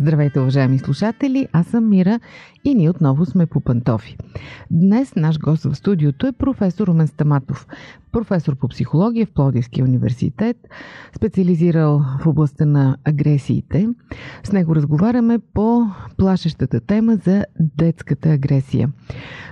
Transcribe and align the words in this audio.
Здравейте, 0.00 0.40
уважаеми 0.40 0.78
слушатели! 0.78 1.48
Аз 1.52 1.66
съм 1.66 1.88
Мира 1.88 2.20
и 2.64 2.74
ние 2.74 2.90
отново 2.90 3.26
сме 3.26 3.46
по 3.46 3.60
пантофи. 3.60 4.16
Днес 4.70 5.16
наш 5.16 5.38
гост 5.38 5.64
в 5.64 5.74
студиото 5.74 6.26
е 6.26 6.32
професор 6.32 6.86
Румен 6.86 7.06
Стаматов, 7.06 7.66
професор 8.12 8.56
по 8.56 8.68
психология 8.68 9.26
в 9.26 9.30
Плодивския 9.30 9.84
университет, 9.84 10.56
специализирал 11.16 12.02
в 12.20 12.26
областта 12.26 12.64
на 12.64 12.96
агресиите. 13.04 13.88
С 14.44 14.52
него 14.52 14.74
разговаряме 14.74 15.38
по 15.54 15.86
плашещата 16.16 16.80
тема 16.80 17.16
за 17.16 17.44
детската 17.60 18.28
агресия. 18.28 18.92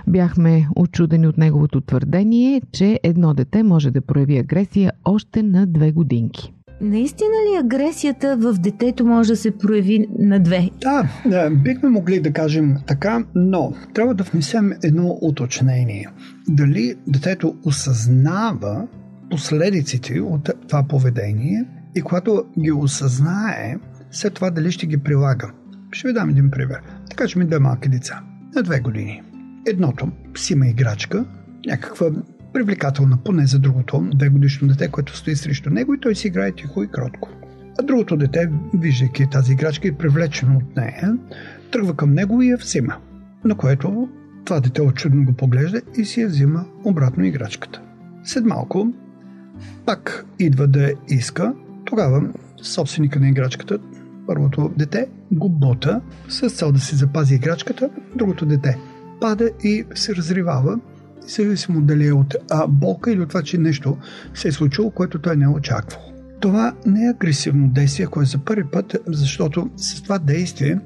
Бяхме 0.07 0.67
очудени 0.75 1.27
от 1.27 1.37
неговото 1.37 1.81
твърдение, 1.81 2.61
че 2.71 2.99
едно 3.03 3.33
дете 3.33 3.63
може 3.63 3.91
да 3.91 4.01
прояви 4.01 4.37
агресия 4.37 4.91
още 5.05 5.43
на 5.43 5.67
две 5.67 5.91
годинки. 5.91 6.53
Наистина 6.81 7.29
ли 7.29 7.57
агресията 7.59 8.37
в 8.37 8.53
детето 8.53 9.05
може 9.05 9.29
да 9.29 9.35
се 9.35 9.57
прояви 9.57 10.07
на 10.19 10.39
две? 10.39 10.69
Да, 10.81 11.09
да, 11.25 11.49
бихме 11.49 11.89
могли 11.89 12.19
да 12.19 12.33
кажем 12.33 12.75
така, 12.87 13.23
но 13.35 13.73
трябва 13.93 14.13
да 14.13 14.23
внесем 14.23 14.71
едно 14.83 15.17
уточнение. 15.21 16.07
Дали 16.47 16.95
детето 17.07 17.55
осъзнава 17.65 18.87
последиците 19.29 20.19
от 20.19 20.49
това 20.67 20.83
поведение 20.83 21.65
и 21.95 22.01
когато 22.01 22.43
ги 22.59 22.71
осъзнае, 22.71 23.75
след 24.11 24.33
това 24.33 24.49
дали 24.49 24.71
ще 24.71 24.87
ги 24.87 24.97
прилага. 24.97 25.51
Ще 25.91 26.07
ви 26.07 26.13
дам 26.13 26.29
един 26.29 26.51
пример. 26.51 26.81
Така 27.09 27.27
че 27.27 27.39
ми 27.39 27.45
две 27.45 27.59
малки 27.59 27.89
деца 27.89 28.21
на 28.55 28.63
две 28.63 28.79
години. 28.79 29.21
Едното 29.67 30.07
си 30.35 30.53
има 30.53 30.67
играчка, 30.67 31.25
някаква 31.67 32.07
привлекателна 32.57 33.17
поне 33.17 33.45
за 33.45 33.59
другото 33.59 34.09
две 34.15 34.29
годишно 34.29 34.67
дете, 34.67 34.87
което 34.87 35.17
стои 35.17 35.35
срещу 35.35 35.69
него 35.69 35.93
и 35.93 35.99
той 35.99 36.15
си 36.15 36.27
играе 36.27 36.51
тихо 36.51 36.83
и 36.83 36.87
кротко. 36.87 37.29
А 37.79 37.83
другото 37.83 38.17
дете, 38.17 38.49
виждайки 38.73 39.29
тази 39.31 39.53
играчка 39.53 39.87
и 39.87 39.91
привлечено 39.91 40.57
от 40.57 40.75
нея, 40.75 41.17
тръгва 41.71 41.95
към 41.95 42.13
него 42.13 42.41
и 42.41 42.49
я 42.49 42.57
взима. 42.57 42.95
На 43.45 43.55
което 43.55 44.09
това 44.45 44.59
дете 44.59 44.81
очудно 44.81 45.25
го 45.25 45.33
поглежда 45.33 45.81
и 45.97 46.05
си 46.05 46.21
я 46.21 46.27
взима 46.27 46.65
обратно 46.83 47.25
играчката. 47.25 47.81
След 48.23 48.45
малко 48.45 48.93
пак 49.85 50.25
идва 50.39 50.67
да 50.67 50.91
иска, 51.09 51.53
тогава 51.85 52.29
собственика 52.63 53.19
на 53.19 53.29
играчката, 53.29 53.79
първото 54.27 54.71
дете, 54.77 55.07
го 55.31 55.49
бута 55.49 56.01
с 56.29 56.49
цел 56.49 56.71
да 56.71 56.79
си 56.79 56.95
запази 56.95 57.35
играчката, 57.35 57.89
другото 58.15 58.45
дете 58.45 58.77
пада 59.21 59.49
и 59.63 59.85
се 59.95 60.15
разривава 60.15 60.79
зависимо 61.27 61.81
дали 61.81 62.07
е 62.07 62.13
от 62.13 62.35
а, 62.51 62.67
болка 62.67 63.11
или 63.11 63.21
от 63.21 63.29
това, 63.29 63.41
че 63.41 63.57
нещо 63.57 63.97
се 64.33 64.47
е 64.47 64.51
случило, 64.51 64.91
което 64.91 65.19
той 65.19 65.37
не 65.37 65.45
е 65.45 65.47
очаквал. 65.47 66.01
Това 66.39 66.73
не 66.85 67.05
е 67.05 67.09
агресивно 67.09 67.67
действие, 67.67 68.07
което 68.07 68.27
е 68.27 68.31
за 68.31 68.37
първи 68.37 68.63
път, 68.71 68.97
защото 69.07 69.69
с 69.77 70.03
това 70.03 70.17
действие 70.19 70.79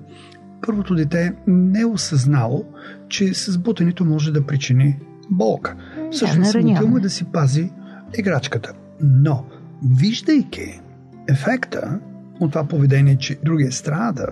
първото 0.66 0.96
дете 0.96 1.34
не 1.48 1.80
е 1.80 1.86
осъзнало, 1.86 2.66
че 3.10 3.34
с 3.34 3.58
бутането 3.58 4.06
може 4.06 4.32
да 4.32 4.46
причини 4.46 5.00
болка. 5.30 5.76
Всъщност 6.12 6.52
да, 6.52 6.88
му 6.88 6.98
е 6.98 7.02
да 7.02 7.10
си 7.10 7.24
пази 7.24 7.72
играчката. 8.18 8.74
Но, 9.02 9.46
виждайки 10.00 10.82
ефекта 11.30 12.00
от 12.40 12.52
това 12.52 12.64
поведение, 12.64 13.18
че 13.18 13.40
другия 13.44 13.72
страда 13.72 14.28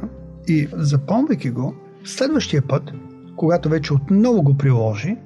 и 0.47 0.67
запомвайки 0.73 1.49
го, 1.49 1.75
следващия 2.05 2.61
път, 2.61 2.91
когато 3.35 3.69
вече 3.69 3.93
отново 3.93 4.41
го 4.41 4.57
приложи, 4.57 5.17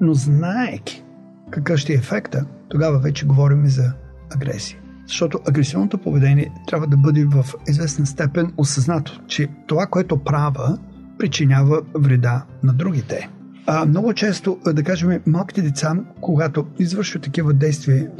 но 0.00 0.14
знаеки 0.14 1.04
какъв 1.50 1.78
ще 1.78 1.92
е 1.92 1.96
ефекта, 1.96 2.44
тогава 2.68 2.98
вече 2.98 3.26
говорим 3.26 3.64
и 3.64 3.68
за 3.68 3.92
агресия. 4.34 4.78
Защото 5.06 5.40
агресивното 5.48 5.98
поведение 5.98 6.52
трябва 6.66 6.86
да 6.86 6.96
бъде 6.96 7.24
в 7.24 7.44
известна 7.68 8.06
степен 8.06 8.52
осъзнато, 8.56 9.20
че 9.26 9.48
това, 9.66 9.86
което 9.86 10.16
права, 10.16 10.78
причинява 11.18 11.82
вреда 11.94 12.44
на 12.62 12.72
другите. 12.72 13.28
А 13.66 13.86
много 13.86 14.14
често, 14.14 14.58
да 14.66 14.82
кажем, 14.82 15.20
малките 15.26 15.62
деца, 15.62 15.96
когато 16.20 16.66
извършват 16.78 17.22
такива 17.22 17.52
действия, 17.52 18.10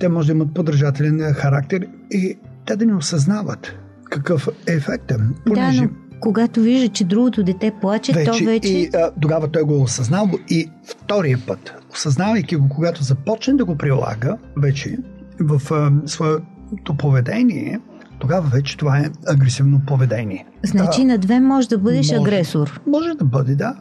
те 0.00 0.08
може 0.08 0.26
да 0.26 0.32
имат 0.32 0.54
подражателен 0.54 1.34
характер 1.34 1.86
и 2.10 2.38
те 2.66 2.76
да 2.76 2.86
не 2.86 2.94
осъзнават 2.94 3.74
какъв 4.10 4.48
е 4.66 4.72
ефектът. 4.72 5.20
Понеже... 5.46 5.80
Да, 5.80 5.88
но 5.88 6.11
когато 6.22 6.60
вижда, 6.60 6.88
че 6.88 7.04
другото 7.04 7.42
дете 7.42 7.72
плаче, 7.80 8.12
вече, 8.12 8.30
то 8.30 8.44
вече... 8.44 8.68
И 8.68 8.90
а, 8.94 9.10
тогава 9.20 9.48
той 9.48 9.62
го 9.62 9.82
осъзнал 9.82 10.30
и 10.50 10.70
втория 10.84 11.38
път, 11.46 11.74
осъзнавайки 11.92 12.56
го, 12.56 12.68
когато 12.68 13.02
започне 13.02 13.54
да 13.54 13.64
го 13.64 13.76
прилага 13.76 14.36
вече 14.56 14.98
в 15.40 15.72
а, 15.72 15.92
своето 16.06 16.94
поведение, 16.98 17.80
тогава 18.18 18.48
вече 18.48 18.76
това 18.76 18.98
е 18.98 19.04
агресивно 19.28 19.80
поведение. 19.86 20.46
Значи 20.62 21.00
да, 21.00 21.06
на 21.06 21.18
две 21.18 21.40
може 21.40 21.68
да 21.68 21.78
бъдеш 21.78 22.10
може, 22.10 22.20
агресор. 22.20 22.80
Може 22.86 23.14
да 23.14 23.24
бъде, 23.24 23.54
да. 23.54 23.74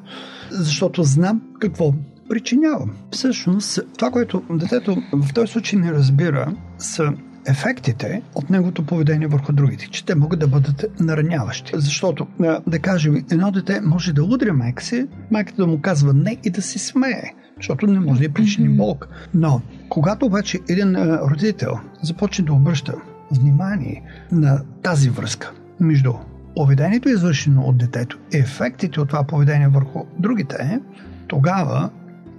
Защото 0.51 1.03
знам 1.03 1.41
какво 1.59 1.93
причинявам. 2.29 2.91
Всъщност, 3.11 3.79
това, 3.97 4.11
което 4.11 4.43
детето 4.49 4.97
в 5.13 5.33
този 5.33 5.51
случай 5.51 5.79
не 5.79 5.91
разбира, 5.91 6.53
са 6.77 7.13
ефектите 7.45 8.21
от 8.35 8.49
неговото 8.49 8.85
поведение 8.85 9.27
върху 9.27 9.53
другите, 9.53 9.87
че 9.87 10.05
те 10.05 10.15
могат 10.15 10.39
да 10.39 10.47
бъдат 10.47 10.99
нараняващи. 10.99 11.71
Защото, 11.75 12.27
да 12.67 12.79
кажем, 12.79 13.25
едно 13.31 13.51
дете 13.51 13.81
може 13.81 14.13
да 14.13 14.23
удря 14.23 14.53
майка 14.53 14.83
си, 14.83 15.07
майката 15.31 15.61
да 15.61 15.67
му 15.67 15.81
казва 15.81 16.13
не 16.13 16.37
и 16.43 16.49
да 16.49 16.61
се 16.61 16.79
смее, 16.79 17.33
защото 17.57 17.87
не 17.87 17.99
може 17.99 18.19
да 18.19 18.25
я 18.25 18.33
причини 18.33 18.69
болка. 18.69 19.07
Но, 19.33 19.61
когато 19.89 20.25
обаче 20.25 20.59
един 20.69 20.95
родител 21.05 21.79
започне 22.01 22.45
да 22.45 22.53
обръща 22.53 22.93
внимание 23.31 24.03
на 24.31 24.61
тази 24.83 25.09
връзка 25.09 25.51
между 25.79 26.13
поведението, 26.55 27.09
извършено 27.09 27.61
от 27.61 27.77
детето, 27.77 28.19
и 28.33 28.37
ефектите 28.37 29.01
от 29.01 29.09
това 29.09 29.23
поведение 29.23 29.67
върху 29.67 30.05
другите, 30.19 30.79
тогава 31.27 31.89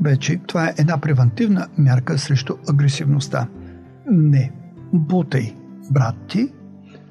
вече 0.00 0.40
това 0.46 0.68
е 0.68 0.74
една 0.78 0.98
превентивна 0.98 1.66
мярка 1.78 2.18
срещу 2.18 2.54
агресивността. 2.68 3.48
Не 4.10 4.52
бутай 4.92 5.54
брат 5.90 6.14
ти, 6.28 6.52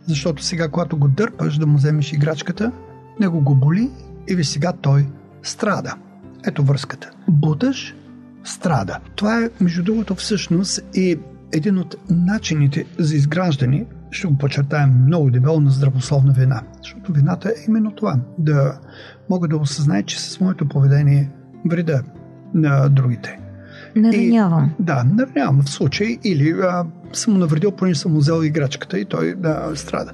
защото 0.08 0.44
сега, 0.44 0.70
когато 0.70 0.98
го 0.98 1.08
дърпаш 1.08 1.58
да 1.58 1.68
му 1.68 1.78
вземеш 1.78 2.14
играчката, 2.14 2.72
него 3.20 3.42
го 3.42 3.56
боли 3.56 3.90
и 4.30 4.36
ви 4.36 4.44
сега 4.44 4.74
той 4.74 5.08
страда. 5.44 5.96
Ето 6.46 6.64
връзката. 6.64 7.12
Буташ, 7.28 7.96
страда. 8.44 9.00
Това 9.16 9.44
е, 9.44 9.50
между 9.62 9.84
другото, 9.84 10.16
всъщност 10.16 10.80
и 10.94 11.20
един 11.54 11.78
от 11.78 11.96
начините 12.10 12.86
за 13.00 13.16
изграждане, 13.16 13.86
ще 14.12 14.28
го 14.28 14.38
подчертаем 14.38 15.04
много 15.06 15.32
дебело, 15.32 15.60
на 15.60 15.72
здравословна 15.72 16.34
вина. 16.34 16.62
Защото 16.84 17.14
вината 17.14 17.50
е 17.50 17.66
именно 17.68 17.92
това. 17.92 18.20
Да 18.38 18.80
мога 19.30 19.48
да 19.48 19.58
осъзнае, 19.58 20.04
че 20.04 20.20
с 20.20 20.40
моето 20.40 20.68
поведение 20.68 21.32
вреда 21.66 22.04
на 22.54 22.90
другите. 22.90 23.40
Наранявам. 23.96 24.72
И, 24.80 24.84
да, 24.84 25.04
наранявам 25.04 25.62
в 25.62 25.70
случай 25.70 26.18
или 26.24 26.52
а, 26.52 26.86
съм 27.14 27.34
му 27.34 27.40
навредил, 27.40 27.72
понеже 27.72 28.00
съм 28.00 28.14
му 28.14 28.20
взел 28.20 28.44
играчката 28.44 29.00
и 29.00 29.06
той 29.06 29.36
да 29.36 29.72
страда. 29.76 30.12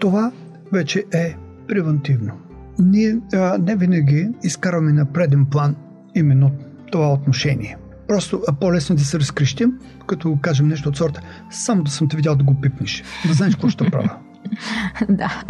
Това 0.00 0.32
вече 0.72 1.04
е 1.12 1.36
превентивно. 1.68 2.32
Ние 2.78 3.18
а, 3.34 3.58
не 3.58 3.76
винаги 3.76 4.28
изкарваме 4.42 4.92
на 4.92 5.04
преден 5.04 5.46
план 5.46 5.76
именно 6.14 6.50
това 6.92 7.12
отношение. 7.12 7.76
Просто 8.08 8.42
а 8.48 8.52
по-лесно 8.52 8.96
да 8.96 9.04
се 9.04 9.18
разкрещим, 9.18 9.72
като 10.06 10.38
кажем 10.42 10.68
нещо 10.68 10.88
от 10.88 10.96
сорта, 10.96 11.20
само 11.50 11.82
да 11.82 11.90
съм 11.90 12.08
те 12.08 12.16
видял 12.16 12.36
да 12.36 12.44
го 12.44 12.60
пипнеш, 12.60 13.04
да 13.26 13.32
знаеш 13.32 13.54
какво 13.54 13.68
ще 13.68 13.90
правя. 13.90 14.16
да. 15.08 15.42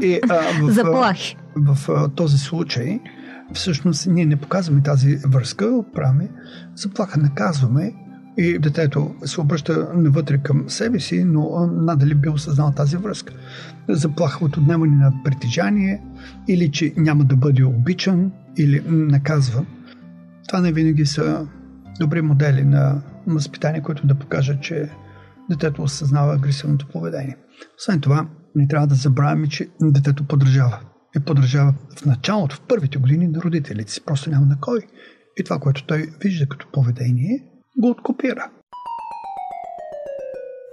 И, 0.00 0.20
а, 0.30 0.40
в, 0.62 0.70
Заплахи. 0.70 1.36
В, 1.56 1.74
в, 1.74 1.86
в 1.88 2.08
този 2.14 2.38
случай 2.38 3.00
всъщност 3.52 4.06
ние 4.06 4.26
не 4.26 4.36
показваме 4.36 4.82
тази 4.82 5.16
връзка, 5.16 5.82
правим 5.94 6.28
заплаха, 6.74 7.20
наказваме 7.20 7.92
и 8.36 8.58
детето 8.58 9.14
се 9.24 9.40
обръща 9.40 9.88
навътре 9.94 10.38
към 10.38 10.70
себе 10.70 11.00
си, 11.00 11.24
но 11.24 11.66
надали 11.66 12.14
би 12.14 12.28
осъзнал 12.28 12.72
тази 12.72 12.96
връзка. 12.96 13.34
Заплаха 13.88 14.44
от 14.44 14.56
отнемане 14.56 14.96
на 14.96 15.12
притежание 15.24 16.02
или 16.48 16.70
че 16.70 16.94
няма 16.96 17.24
да 17.24 17.36
бъде 17.36 17.64
обичан 17.64 18.32
или 18.56 18.82
наказван. 18.88 19.66
Това 20.48 20.60
не 20.60 20.72
винаги 20.72 21.06
са 21.06 21.46
добри 22.00 22.22
модели 22.22 22.64
на 22.64 23.02
възпитание, 23.26 23.82
които 23.82 24.06
да 24.06 24.14
покажат, 24.14 24.62
че 24.62 24.90
детето 25.50 25.82
осъзнава 25.82 26.34
агресивното 26.34 26.88
поведение. 26.92 27.36
Освен 27.78 28.00
това, 28.00 28.26
не 28.54 28.68
трябва 28.68 28.86
да 28.86 28.94
забравяме, 28.94 29.48
че 29.48 29.68
детето 29.82 30.24
подражава 30.24 30.80
е 31.18 31.24
подражава 31.24 31.74
в 31.96 32.04
началото, 32.06 32.56
в 32.56 32.60
първите 32.68 32.98
години 32.98 33.28
на 33.28 33.40
родителите 33.40 33.92
си. 33.92 34.04
Просто 34.04 34.30
няма 34.30 34.46
на 34.46 34.60
кой. 34.60 34.80
И 35.36 35.44
това, 35.44 35.58
което 35.58 35.86
той 35.86 36.10
вижда 36.20 36.48
като 36.48 36.66
поведение, 36.72 37.44
го 37.78 37.90
откопира. 37.90 38.50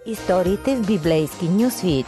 Историите 0.06 0.76
в 0.76 0.88
библейски 0.88 1.50
нюсвит. 1.50 2.06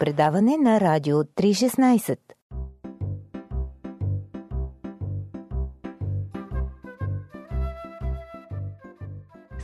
Предаване 0.00 0.56
на 0.56 0.80
радио 0.80 1.16
316. 1.16 2.18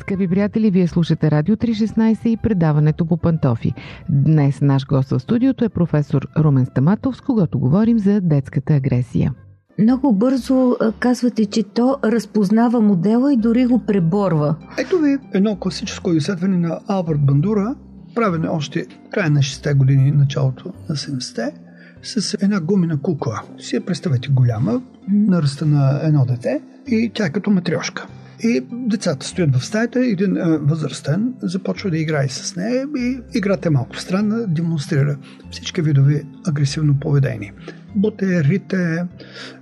Скъпи 0.02 0.28
приятели, 0.28 0.70
вие 0.70 0.86
слушате 0.86 1.30
Радио 1.30 1.56
316 1.56 2.26
и 2.26 2.36
предаването 2.36 3.06
по 3.06 3.16
пантофи. 3.16 3.74
Днес 4.08 4.60
наш 4.60 4.86
гост 4.86 5.10
в 5.10 5.20
студиото 5.20 5.64
е 5.64 5.68
професор 5.68 6.28
Румен 6.38 6.66
Стаматов, 6.66 7.16
с 7.16 7.20
когото 7.20 7.58
говорим 7.58 7.98
за 7.98 8.20
детската 8.20 8.74
агресия. 8.74 9.34
Много 9.78 10.12
бързо 10.12 10.76
казвате, 10.98 11.44
че 11.46 11.62
то 11.62 11.98
разпознава 12.04 12.80
модела 12.80 13.32
и 13.32 13.36
дори 13.36 13.66
го 13.66 13.78
преборва. 13.78 14.56
Ето 14.78 14.98
ви 14.98 15.18
едно 15.34 15.56
класическо 15.56 16.12
изследване 16.12 16.58
на 16.58 16.80
Алберт 16.88 17.20
Бандура, 17.20 17.74
правене 18.14 18.48
още 18.48 18.86
края 19.12 19.30
на 19.30 19.40
60-те 19.40 19.74
години, 19.74 20.10
началото 20.10 20.72
на 20.88 20.96
70-те, 20.96 21.52
с 22.02 22.34
една 22.42 22.60
гумена 22.60 23.00
кукла. 23.00 23.42
Си 23.58 23.76
я 23.76 23.84
представете 23.84 24.28
голяма, 24.28 24.82
на 25.12 25.42
ръста 25.42 25.66
на 25.66 26.00
едно 26.02 26.24
дете 26.24 26.60
и 26.86 27.10
тя 27.14 27.26
е 27.26 27.30
като 27.30 27.50
матрешка. 27.50 28.06
И 28.44 28.66
децата 28.70 29.26
стоят 29.26 29.56
в 29.56 29.64
стаята, 29.64 30.06
един 30.06 30.36
а, 30.36 30.58
възрастен 30.62 31.34
започва 31.42 31.90
да 31.90 31.98
играе 31.98 32.28
с 32.28 32.56
нея 32.56 32.86
и 32.98 33.18
играта 33.34 33.68
е 33.68 33.70
малко 33.70 33.96
странна, 33.96 34.46
демонстрира 34.46 35.18
всички 35.50 35.82
видове 35.82 36.22
агресивно 36.46 36.94
поведение. 37.00 37.52
Буте, 37.96 38.44
рите, 38.44 39.04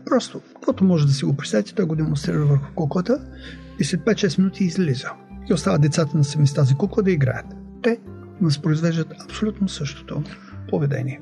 просто, 0.07 0.41
каквото 0.55 0.85
може 0.85 1.07
да 1.07 1.13
си 1.13 1.25
го 1.25 1.37
представите, 1.37 1.75
той 1.75 1.85
го 1.85 1.97
демонстрира 1.97 2.47
върху 2.47 2.75
куклата 2.75 3.21
и 3.79 3.85
след 3.85 4.01
5-6 4.01 4.39
минути 4.39 4.65
излиза. 4.65 5.11
И 5.51 5.53
остават 5.53 5.83
децата 5.83 6.19
на 6.19 6.25
сами 6.25 6.47
с 6.47 6.55
тази 6.55 6.75
кукла 6.75 7.03
да 7.03 7.11
играят. 7.11 7.47
Те 7.83 7.99
възпроизвеждат 8.41 9.15
абсолютно 9.25 9.69
същото 9.69 10.23
поведение. 10.69 11.21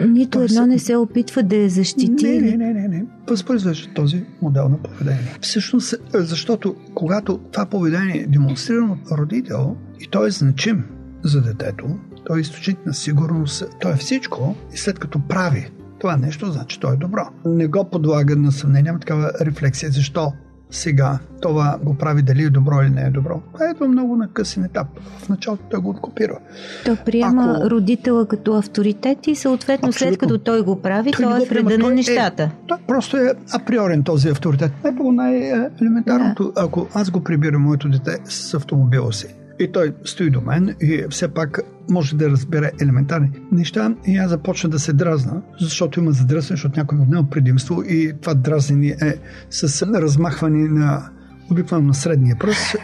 Нито 0.00 0.38
едно 0.38 0.62
се... 0.62 0.66
не 0.66 0.78
се 0.78 0.96
опитва 0.96 1.42
да 1.42 1.56
я 1.56 1.68
защити. 1.68 2.24
Не, 2.24 2.40
не, 2.40 2.56
не, 2.56 2.72
не, 2.72 2.88
не. 2.88 3.04
Възпроизвежда 3.28 3.94
този 3.94 4.24
модел 4.42 4.68
на 4.68 4.78
поведение. 4.78 5.36
Всъщност, 5.40 5.94
защото 6.14 6.74
когато 6.94 7.38
това 7.38 7.66
поведение 7.66 8.16
е 8.16 8.26
демонстрирано 8.26 8.92
от 8.92 9.18
родител 9.18 9.76
и 10.00 10.08
той 10.10 10.28
е 10.28 10.30
значим 10.30 10.84
за 11.24 11.42
детето, 11.42 11.84
той 12.24 12.38
е 12.38 12.40
източник 12.40 12.86
на 12.86 12.94
сигурност, 12.94 13.64
той 13.80 13.92
е 13.92 13.96
всичко 13.96 14.56
и 14.74 14.76
след 14.76 14.98
като 14.98 15.20
прави 15.28 15.70
това 16.00 16.16
нещо, 16.16 16.52
значи 16.52 16.80
то 16.80 16.92
е 16.92 16.96
добро. 16.96 17.28
Не 17.44 17.66
го 17.66 17.90
подлага 17.90 18.36
на 18.36 18.52
съмнение, 18.52 18.92
такава 19.00 19.32
рефлексия. 19.40 19.90
Защо 19.90 20.32
сега 20.70 21.18
това 21.42 21.78
го 21.82 21.98
прави 21.98 22.22
дали 22.22 22.42
е 22.42 22.50
добро 22.50 22.82
или 22.82 22.90
не 22.90 23.02
е 23.02 23.10
добро. 23.10 23.40
Това 23.52 23.66
е 23.66 23.88
много 23.88 24.16
на 24.16 24.28
късен 24.28 24.64
етап. 24.64 24.86
В 25.18 25.28
началото 25.28 25.62
той 25.70 25.80
го 25.80 25.90
откопира. 25.90 26.38
Той 26.84 26.96
приема 26.96 27.56
Ако... 27.58 27.70
родителя 27.70 28.28
като 28.28 28.54
авторитет 28.54 29.26
и 29.26 29.34
съответно 29.34 29.88
Абсолютно. 29.88 30.12
след 30.12 30.18
като 30.18 30.38
той 30.38 30.62
го 30.62 30.82
прави, 30.82 31.12
той, 31.12 31.24
той 31.24 31.42
е 31.42 31.44
вреда 31.44 31.78
на 31.78 31.90
нещата. 31.90 32.42
Е, 32.42 32.50
той 32.66 32.78
просто 32.86 33.16
е 33.16 33.34
априорен 33.52 34.02
този 34.02 34.28
авторитет. 34.28 34.72
Ето 34.84 35.12
най-елементарното. 35.12 36.52
Да. 36.56 36.62
Ако 36.62 36.86
аз 36.94 37.10
го 37.10 37.24
прибирам 37.24 37.62
моето 37.62 37.88
дете 37.88 38.18
с 38.24 38.54
автомобила 38.54 39.12
си, 39.12 39.34
и 39.58 39.72
той 39.72 39.94
стои 40.04 40.30
до 40.30 40.40
мен 40.40 40.74
и 40.80 41.04
все 41.10 41.28
пак 41.28 41.60
може 41.90 42.16
да 42.16 42.30
разбере 42.30 42.70
елементарни 42.80 43.30
неща 43.52 43.94
и 44.06 44.16
аз 44.16 44.30
започна 44.30 44.70
да 44.70 44.78
се 44.78 44.92
дразна, 44.92 45.42
защото 45.60 46.00
има 46.00 46.12
задръсване, 46.12 46.56
защото 46.56 46.80
някой 46.80 46.98
ми 46.98 47.04
отнема 47.04 47.30
предимство 47.30 47.82
и 47.82 48.12
това 48.20 48.34
дразнение 48.34 48.96
е 49.02 49.14
с 49.50 49.82
размахване 49.82 50.68
на 50.68 51.10
обикновено 51.50 51.88
на 51.88 51.94
средния 51.94 52.36
пръст. 52.40 52.76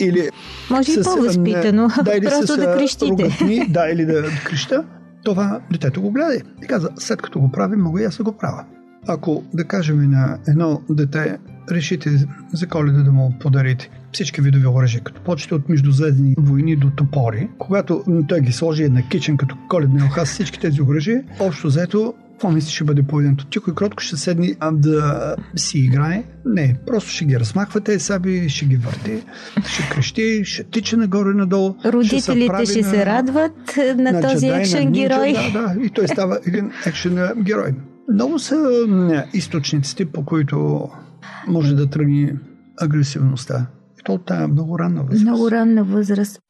или 0.00 0.28
Може 0.70 0.92
с, 0.92 0.96
и 0.96 1.02
по-възпитано, 1.02 1.88
да, 2.04 2.14
или 2.16 2.24
просто 2.24 2.46
с, 2.46 2.56
да 2.56 2.76
крещите. 2.76 3.24
Ругатни, 3.24 3.66
да, 3.68 3.88
или 3.88 4.04
да 4.04 4.24
креща. 4.44 4.84
Това 5.24 5.60
детето 5.72 6.02
го 6.02 6.10
гледа 6.10 6.34
и 6.34 6.66
каза, 6.66 6.88
след 6.96 7.22
като 7.22 7.40
го 7.40 7.50
прави, 7.50 7.76
мога 7.76 8.02
и 8.02 8.04
аз 8.04 8.16
да 8.16 8.22
го 8.22 8.32
правя. 8.32 8.64
Ако, 9.08 9.44
да 9.54 9.64
кажем, 9.64 10.10
на 10.10 10.38
едно 10.48 10.82
дете 10.90 11.38
решите 11.70 12.26
за 12.52 12.66
коледа 12.66 13.02
да 13.02 13.12
му 13.12 13.34
подарите 13.40 13.90
всички 14.12 14.40
видове 14.40 14.66
оръжия, 14.66 15.00
като 15.00 15.20
почете 15.20 15.54
от 15.54 15.68
междузвездни 15.68 16.34
войни 16.38 16.76
до 16.76 16.90
топори, 16.90 17.48
когато 17.58 18.04
той 18.28 18.40
ги 18.40 18.52
сложи 18.52 18.88
на 18.88 19.08
кичен 19.08 19.36
като 19.36 19.56
коледна 19.68 20.04
елха 20.04 20.26
с 20.26 20.30
всички 20.30 20.60
тези 20.60 20.82
оръжия, 20.82 21.22
общо 21.40 21.66
взето 21.66 22.14
какво 22.34 22.50
мисли 22.50 22.70
ще 22.70 22.84
бъде 22.84 23.02
поведението? 23.02 23.46
Тихо 23.46 23.70
и 23.70 23.74
кротко 23.74 24.02
ще 24.02 24.16
седни 24.16 24.54
а, 24.60 24.72
да 24.72 25.36
си 25.56 25.78
играе? 25.78 26.24
Не, 26.46 26.76
просто 26.86 27.10
ще 27.10 27.24
ги 27.24 27.40
размахва 27.40 27.80
тези 27.80 28.04
саби, 28.04 28.48
ще 28.48 28.64
ги 28.64 28.76
върти, 28.76 29.22
ще 29.66 29.88
крещи, 29.90 30.44
ще 30.44 30.64
тича 30.64 30.96
нагоре-надолу. 30.96 31.74
Родителите 31.84 32.64
ще, 32.64 32.66
ще 32.66 32.82
на, 32.82 32.88
се 32.88 33.06
радват 33.06 33.76
на, 33.96 34.12
на 34.12 34.20
този 34.20 34.48
екшен 34.48 34.92
герой. 34.92 35.32
Да, 35.32 35.74
да, 35.74 35.86
и 35.86 35.90
той 35.90 36.08
става 36.08 36.38
един 36.46 36.70
екшен 36.86 37.18
герой. 37.42 37.74
Много 38.12 38.38
са 38.38 38.86
източниците, 39.34 40.04
по 40.04 40.24
които 40.24 40.88
може 41.48 41.74
да 41.74 41.90
тръгне 41.90 42.36
агресивността. 42.80 43.66
И 44.00 44.02
то 44.04 44.12
от 44.12 44.24
тази 44.24 44.52
много 44.52 44.78
ранна 44.78 45.02
възраст. 45.02 45.22
Много 45.22 45.50
ранна 45.50 45.84
възраст. 45.84 46.40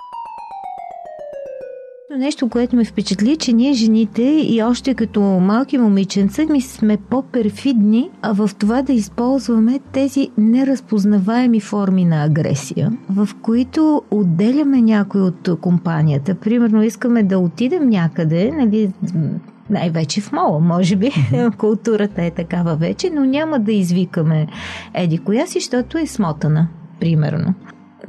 Нещо, 2.18 2.48
което 2.48 2.76
ме 2.76 2.84
впечатли, 2.84 3.36
че 3.36 3.52
ние 3.52 3.72
жените 3.72 4.22
и 4.22 4.62
още 4.62 4.94
като 4.94 5.20
малки 5.22 5.78
момиченца 5.78 6.42
ми 6.50 6.60
сме 6.60 6.96
по-перфидни, 7.10 8.10
в 8.34 8.50
това 8.58 8.82
да 8.82 8.92
използваме 8.92 9.80
тези 9.92 10.30
неразпознаваеми 10.38 11.60
форми 11.60 12.04
на 12.04 12.24
агресия, 12.24 12.92
в 13.10 13.28
които 13.42 14.02
отделяме 14.10 14.82
някой 14.82 15.20
от 15.20 15.48
компанията. 15.60 16.34
Примерно 16.34 16.82
искаме 16.82 17.22
да 17.22 17.38
отидем 17.38 17.88
някъде, 17.88 18.50
нали, 18.50 18.92
най-вече 19.70 20.20
в 20.20 20.32
мола, 20.32 20.60
може 20.60 20.96
би. 20.96 21.10
Културата 21.58 22.22
е 22.22 22.30
такава 22.30 22.76
вече, 22.76 23.10
но 23.10 23.24
няма 23.24 23.60
да 23.60 23.72
извикаме 23.72 24.46
еди 24.94 25.18
коя 25.18 25.46
си, 25.46 25.58
защото 25.60 25.98
е 25.98 26.06
смотана, 26.06 26.68
примерно. 27.00 27.54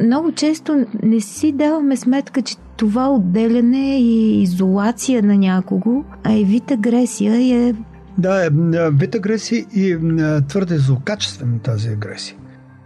Много 0.04 0.32
често 0.32 0.86
не 1.04 1.20
си 1.20 1.52
даваме 1.52 1.98
сметка, 1.98 2.42
че 2.42 2.56
това 2.78 3.10
отделяне 3.10 4.00
и 4.00 4.42
изолация 4.42 5.24
на 5.24 5.38
някого, 5.38 6.04
а 6.24 6.34
и 6.34 6.46
вид 6.46 6.72
агресия 6.72 7.68
е 7.68 7.74
да, 8.18 8.46
е, 8.46 8.50
вид 8.92 9.16
агресия 9.16 9.66
и 9.76 9.98
твърде 10.48 10.78
злокачествена 10.78 11.60
тази 11.60 11.90
агресия. 11.90 12.38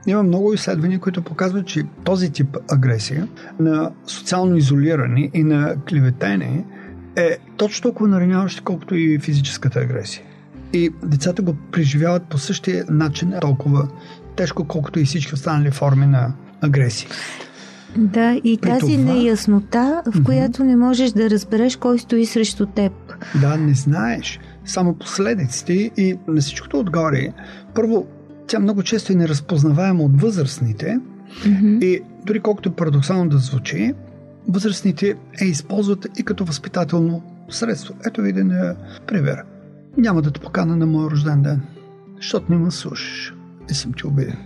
Има 0.07 0.23
много 0.23 0.53
изследвания, 0.53 0.99
които 0.99 1.21
показват, 1.21 1.65
че 1.65 1.83
този 2.03 2.31
тип 2.31 2.57
агресия 2.71 3.27
на 3.59 3.91
социално 4.07 4.55
изолиране 4.55 5.29
и 5.33 5.43
на 5.43 5.75
клеветене 5.89 6.65
е 7.15 7.37
точно 7.57 7.83
толкова 7.83 8.09
нараняваща, 8.09 8.61
колкото 8.61 8.95
и 8.95 9.19
физическата 9.19 9.79
агресия. 9.79 10.23
И 10.73 10.89
децата 11.03 11.41
го 11.41 11.55
преживяват 11.71 12.23
по 12.23 12.37
същия 12.37 12.85
начин, 12.89 13.33
толкова 13.41 13.87
тежко, 14.35 14.65
колкото 14.65 14.99
и 14.99 15.05
всички 15.05 15.33
останали 15.33 15.71
форми 15.71 16.05
на 16.05 16.33
агресия. 16.61 17.09
Да, 17.97 18.41
и 18.43 18.57
При 18.61 18.69
тази 18.69 18.97
това... 18.97 19.13
неяснота, 19.13 20.01
в 20.05 20.23
която 20.23 20.61
mm-hmm. 20.61 20.65
не 20.65 20.75
можеш 20.75 21.11
да 21.11 21.29
разбереш 21.29 21.75
кой 21.75 21.99
стои 21.99 22.25
срещу 22.25 22.65
теб. 22.65 22.93
Да, 23.41 23.57
не 23.57 23.73
знаеш. 23.73 24.39
Само 24.65 24.93
последиците 24.93 25.73
и 25.73 26.17
на 26.27 26.41
всичкото 26.41 26.79
отгоре. 26.79 27.33
Първо, 27.75 28.07
тя 28.47 28.59
много 28.59 28.83
често 28.83 29.13
е 29.13 29.15
неразпознаваема 29.15 30.03
от 30.03 30.21
възрастните 30.21 30.99
mm-hmm. 31.43 31.83
и 31.83 32.01
дори 32.25 32.39
колкото 32.39 32.71
парадоксално 32.71 33.29
да 33.29 33.37
звучи, 33.37 33.93
възрастните 34.47 35.15
е 35.41 35.45
използват 35.45 36.07
и 36.19 36.23
като 36.23 36.45
възпитателно 36.45 37.23
средство. 37.49 37.93
Ето 38.05 38.21
ви 38.21 38.29
един 38.29 38.51
е, 38.51 38.75
пример. 39.07 39.43
Няма 39.97 40.21
да 40.21 40.31
те 40.31 40.39
покана 40.39 40.75
на 40.75 40.85
моя 40.85 41.09
рожден 41.09 41.41
ден, 41.41 41.61
защото 42.17 42.51
не 42.51 42.57
ме 42.57 42.71
слушаш 42.71 43.33
и 43.69 43.73
съм 43.73 43.93
ти 43.93 44.07
обиден. 44.07 44.37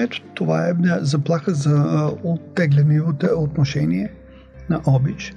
Ето 0.00 0.22
това 0.34 0.68
е, 0.68 0.70
е 0.70 0.74
заплаха 1.00 1.54
за 1.54 2.06
оттегляне 2.24 3.00
от 3.00 3.24
отношение 3.36 4.12
на 4.70 4.80
обич. 4.86 5.34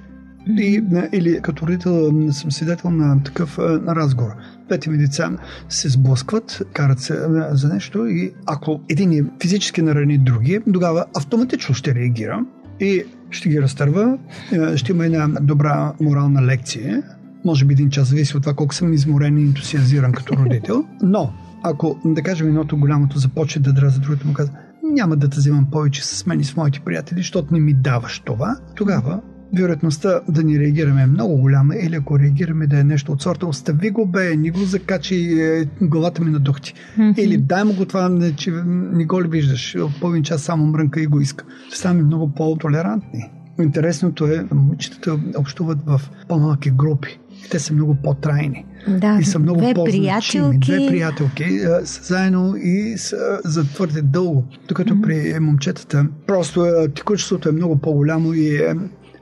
И, 0.48 0.82
или 1.12 1.40
като 1.42 1.66
родител 1.66 2.12
съм 2.32 2.52
свидетел 2.52 2.90
на 2.90 3.22
такъв 3.22 3.58
на 3.58 3.96
разговор. 3.96 4.30
Пети 4.68 4.90
ми 4.90 4.98
деца 4.98 5.30
се 5.68 5.88
сблъскват, 5.88 6.62
карат 6.72 7.00
се 7.00 7.18
за 7.50 7.68
нещо 7.68 8.06
и 8.06 8.32
ако 8.46 8.80
един 8.88 9.12
е 9.12 9.24
физически 9.42 9.82
нарани 9.82 10.18
другия, 10.18 10.62
тогава 10.72 11.04
автоматично 11.16 11.74
ще 11.74 11.94
реагира 11.94 12.44
и 12.80 13.04
ще 13.30 13.48
ги 13.48 13.62
разтърва. 13.62 14.18
Е, 14.52 14.76
ще 14.76 14.92
има 14.92 15.06
една 15.06 15.28
добра 15.40 15.92
морална 16.00 16.42
лекция. 16.42 17.02
Може 17.44 17.64
би 17.64 17.74
един 17.74 17.90
час 17.90 18.08
зависи 18.08 18.36
от 18.36 18.42
това 18.42 18.54
колко 18.54 18.74
съм 18.74 18.92
изморен 18.92 19.38
и 19.38 19.42
ентусиазиран 19.42 20.12
като 20.12 20.36
родител. 20.36 20.84
Но, 21.02 21.32
ако, 21.62 22.00
да 22.04 22.22
кажем, 22.22 22.48
едното 22.48 22.76
голямото 22.76 23.18
започне 23.18 23.62
да 23.62 23.72
драза, 23.72 24.00
другото 24.00 24.26
му 24.26 24.34
казва, 24.34 24.54
няма 24.92 25.16
да 25.16 25.28
те 25.28 25.36
взимам 25.36 25.66
повече 25.70 26.04
с 26.04 26.26
мен 26.26 26.40
и 26.40 26.44
с 26.44 26.56
моите 26.56 26.80
приятели, 26.80 27.18
защото 27.18 27.54
не 27.54 27.60
ми 27.60 27.74
даваш 27.74 28.18
това, 28.18 28.56
тогава 28.74 29.20
вероятността 29.62 30.20
да 30.28 30.42
ни 30.42 30.58
реагираме 30.58 31.02
е 31.02 31.06
много 31.06 31.36
голяма 31.36 31.74
или 31.76 31.94
ако 31.94 32.18
реагираме 32.18 32.66
да 32.66 32.78
е 32.78 32.84
нещо 32.84 33.12
от 33.12 33.22
сорта 33.22 33.46
остави 33.46 33.90
го 33.90 34.06
бе, 34.06 34.36
ни 34.36 34.50
го 34.50 34.58
закачи 34.58 35.40
е, 35.40 35.68
главата 35.80 36.22
ми 36.22 36.30
на 36.30 36.38
духти. 36.38 36.74
Mm-hmm. 36.98 37.18
Или 37.18 37.36
дай 37.36 37.64
му 37.64 37.72
го 37.74 37.84
това, 37.84 38.30
че 38.36 38.50
не 38.66 39.04
го 39.04 39.22
ли 39.22 39.28
виждаш, 39.28 39.76
половин 40.00 40.22
час 40.22 40.42
само 40.42 40.66
мрънка 40.66 41.00
и 41.00 41.06
го 41.06 41.20
иска. 41.20 41.44
Ставаме 41.72 42.02
много 42.02 42.32
по-толерантни. 42.34 43.30
Интересното 43.60 44.26
е, 44.26 44.46
момичетата 44.52 45.18
общуват 45.38 45.78
в 45.86 46.00
по-малки 46.28 46.70
групи. 46.70 47.18
Те 47.50 47.58
са 47.58 47.74
много 47.74 47.96
по-трайни. 48.02 48.64
Да, 48.88 49.18
и 49.20 49.24
са 49.24 49.38
много 49.38 49.60
две 49.60 49.74
по-значими. 49.74 50.58
Две 50.58 50.86
приятелки 50.88 51.44
са 51.84 52.02
заедно 52.02 52.56
и 52.56 52.98
са 52.98 53.40
за 53.44 53.64
твърде 53.64 54.02
дълго. 54.02 54.44
Докато 54.68 54.94
mm-hmm. 54.94 55.32
при 55.34 55.40
момчетата 55.40 56.06
просто 56.26 56.66
текучеството 56.94 57.48
е 57.48 57.52
много 57.52 57.78
по-голямо 57.78 58.34
и 58.34 58.56
е, 58.56 58.74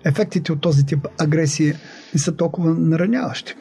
ефектите 0.04 0.52
от 0.52 0.60
този 0.60 0.86
тип 0.86 1.06
агресия 1.18 1.76
не 2.14 2.20
са 2.20 2.36
толкова 2.36 2.74
нараняващи. 2.74 3.54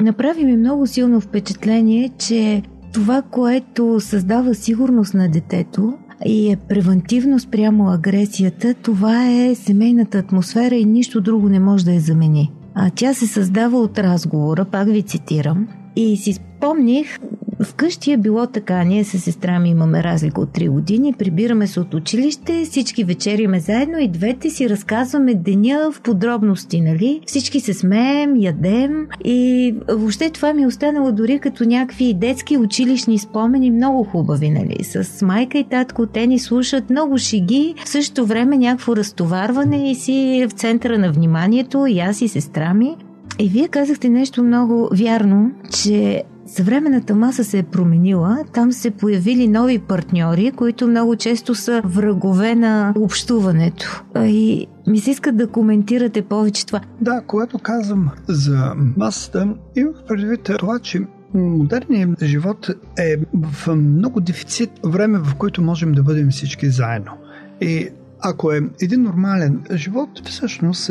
Направи 0.00 0.44
ми 0.44 0.56
много 0.56 0.86
силно 0.86 1.20
впечатление, 1.20 2.10
че 2.18 2.62
това, 2.92 3.22
което 3.22 4.00
създава 4.00 4.54
сигурност 4.54 5.14
на 5.14 5.28
детето 5.28 5.94
и 6.26 6.52
е 6.52 6.56
превентивно 6.68 7.38
спрямо 7.38 7.90
агресията, 7.90 8.74
това 8.74 9.30
е 9.30 9.54
семейната 9.54 10.18
атмосфера 10.18 10.74
и 10.74 10.84
нищо 10.84 11.20
друго 11.20 11.48
не 11.48 11.60
може 11.60 11.84
да 11.84 11.92
я 11.92 12.00
замени. 12.00 12.52
А 12.74 12.90
тя 12.90 13.14
се 13.14 13.26
създава 13.26 13.78
от 13.78 13.98
разговора, 13.98 14.64
пак 14.64 14.88
ви 14.88 15.02
цитирам, 15.02 15.68
и 15.96 16.16
си 16.16 16.32
спомних 16.32 17.18
Вкъщи 17.64 18.12
е 18.12 18.16
било 18.16 18.46
така. 18.46 18.84
Ние 18.84 19.04
с 19.04 19.18
сестра 19.18 19.58
ми 19.58 19.68
имаме 19.68 20.02
разлика 20.02 20.40
от 20.40 20.48
3 20.48 20.70
години. 20.70 21.12
Прибираме 21.12 21.66
се 21.66 21.80
от 21.80 21.94
училище, 21.94 22.64
всички 22.64 23.04
вечериме 23.04 23.60
заедно 23.60 23.98
и 23.98 24.08
двете 24.08 24.50
си 24.50 24.70
разказваме 24.70 25.34
деня 25.34 25.90
в 25.92 26.00
подробности, 26.00 26.80
нали? 26.80 27.20
Всички 27.26 27.60
се 27.60 27.74
смеем, 27.74 28.36
ядем 28.36 29.06
и 29.24 29.74
въобще 29.88 30.30
това 30.30 30.52
ми 30.54 30.62
е 30.62 30.66
останало 30.66 31.12
дори 31.12 31.38
като 31.38 31.64
някакви 31.64 32.14
детски 32.14 32.56
училищни 32.56 33.18
спомени, 33.18 33.70
много 33.70 34.04
хубави, 34.04 34.50
нали? 34.50 34.84
С 34.84 35.22
майка 35.22 35.58
и 35.58 35.64
татко 35.64 36.06
те 36.06 36.26
ни 36.26 36.38
слушат 36.38 36.90
много 36.90 37.18
шиги, 37.18 37.74
в 37.84 37.88
същото 37.88 38.26
време 38.26 38.58
някакво 38.58 38.96
разтоварване 38.96 39.90
и 39.90 39.94
си 39.94 40.46
в 40.50 40.52
центъра 40.52 40.98
на 40.98 41.12
вниманието 41.12 41.86
и 41.86 42.00
аз 42.00 42.20
и 42.20 42.28
сестра 42.28 42.74
ми. 42.74 42.96
И 43.38 43.48
вие 43.48 43.68
казахте 43.68 44.08
нещо 44.08 44.42
много 44.42 44.88
вярно, 44.92 45.50
че 45.82 46.22
Съвременната 46.46 47.14
маса 47.14 47.44
се 47.44 47.58
е 47.58 47.62
променила, 47.62 48.38
там 48.52 48.72
се 48.72 48.90
появили 48.90 49.48
нови 49.48 49.78
партньори, 49.78 50.52
които 50.56 50.88
много 50.88 51.16
често 51.16 51.54
са 51.54 51.82
врагове 51.84 52.54
на 52.54 52.94
общуването. 52.96 54.04
И 54.16 54.66
ми 54.86 54.98
се 54.98 55.10
иска 55.10 55.32
да 55.32 55.46
коментирате 55.46 56.22
повече 56.22 56.66
това. 56.66 56.80
Да, 57.00 57.22
когато 57.26 57.58
казвам 57.58 58.10
за 58.28 58.74
масата, 58.96 59.54
имах 59.76 59.96
предвид 60.08 60.50
това, 60.58 60.78
че 60.78 61.00
модерният 61.34 62.24
живот 62.24 62.70
е 62.98 63.16
в 63.34 63.74
много 63.76 64.20
дефицит 64.20 64.70
време, 64.84 65.18
в 65.18 65.34
което 65.34 65.62
можем 65.62 65.92
да 65.92 66.02
бъдем 66.02 66.30
всички 66.30 66.70
заедно. 66.70 67.12
И 67.60 67.88
ако 68.20 68.52
е 68.52 68.60
един 68.82 69.02
нормален 69.02 69.60
живот, 69.72 70.28
всъщност 70.28 70.90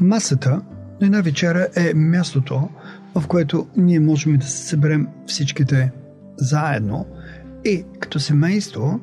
масата 0.00 0.50
на 1.00 1.06
една 1.06 1.20
вечера 1.20 1.66
е 1.76 1.94
мястото, 1.94 2.68
в 3.14 3.26
което 3.26 3.66
ние 3.76 4.00
можем 4.00 4.36
да 4.36 4.46
се 4.46 4.66
съберем 4.66 5.08
всичките 5.26 5.92
заедно 6.36 7.06
и 7.64 7.84
като 8.00 8.20
семейство 8.20 9.00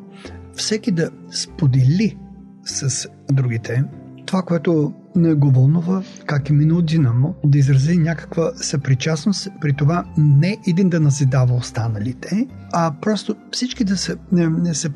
всеки 0.54 0.92
да 0.92 1.10
сподели 1.32 2.18
с 2.66 3.10
другите 3.32 3.84
това, 4.28 4.42
което 4.42 4.94
не 5.16 5.34
го 5.34 5.52
вълнува, 5.52 6.04
как 6.26 6.50
е 6.50 6.54
минал 6.54 6.82
Динамо, 6.82 7.36
да 7.46 7.58
изрази 7.58 7.98
някаква 7.98 8.52
съпричастност, 8.56 9.50
при 9.62 9.74
това 9.74 10.06
не 10.18 10.58
един 10.68 10.90
да 10.90 11.00
назидава 11.00 11.56
останалите, 11.56 12.48
а 12.74 12.94
просто 13.02 13.36
всички 13.52 13.84
да 13.84 13.98
са, 13.98 14.18
не, 14.32 14.50
не 14.50 14.74
са 14.74 14.90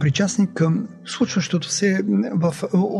към 0.53 0.87
случващото 1.05 1.69
се 1.69 2.03
в 2.35 2.55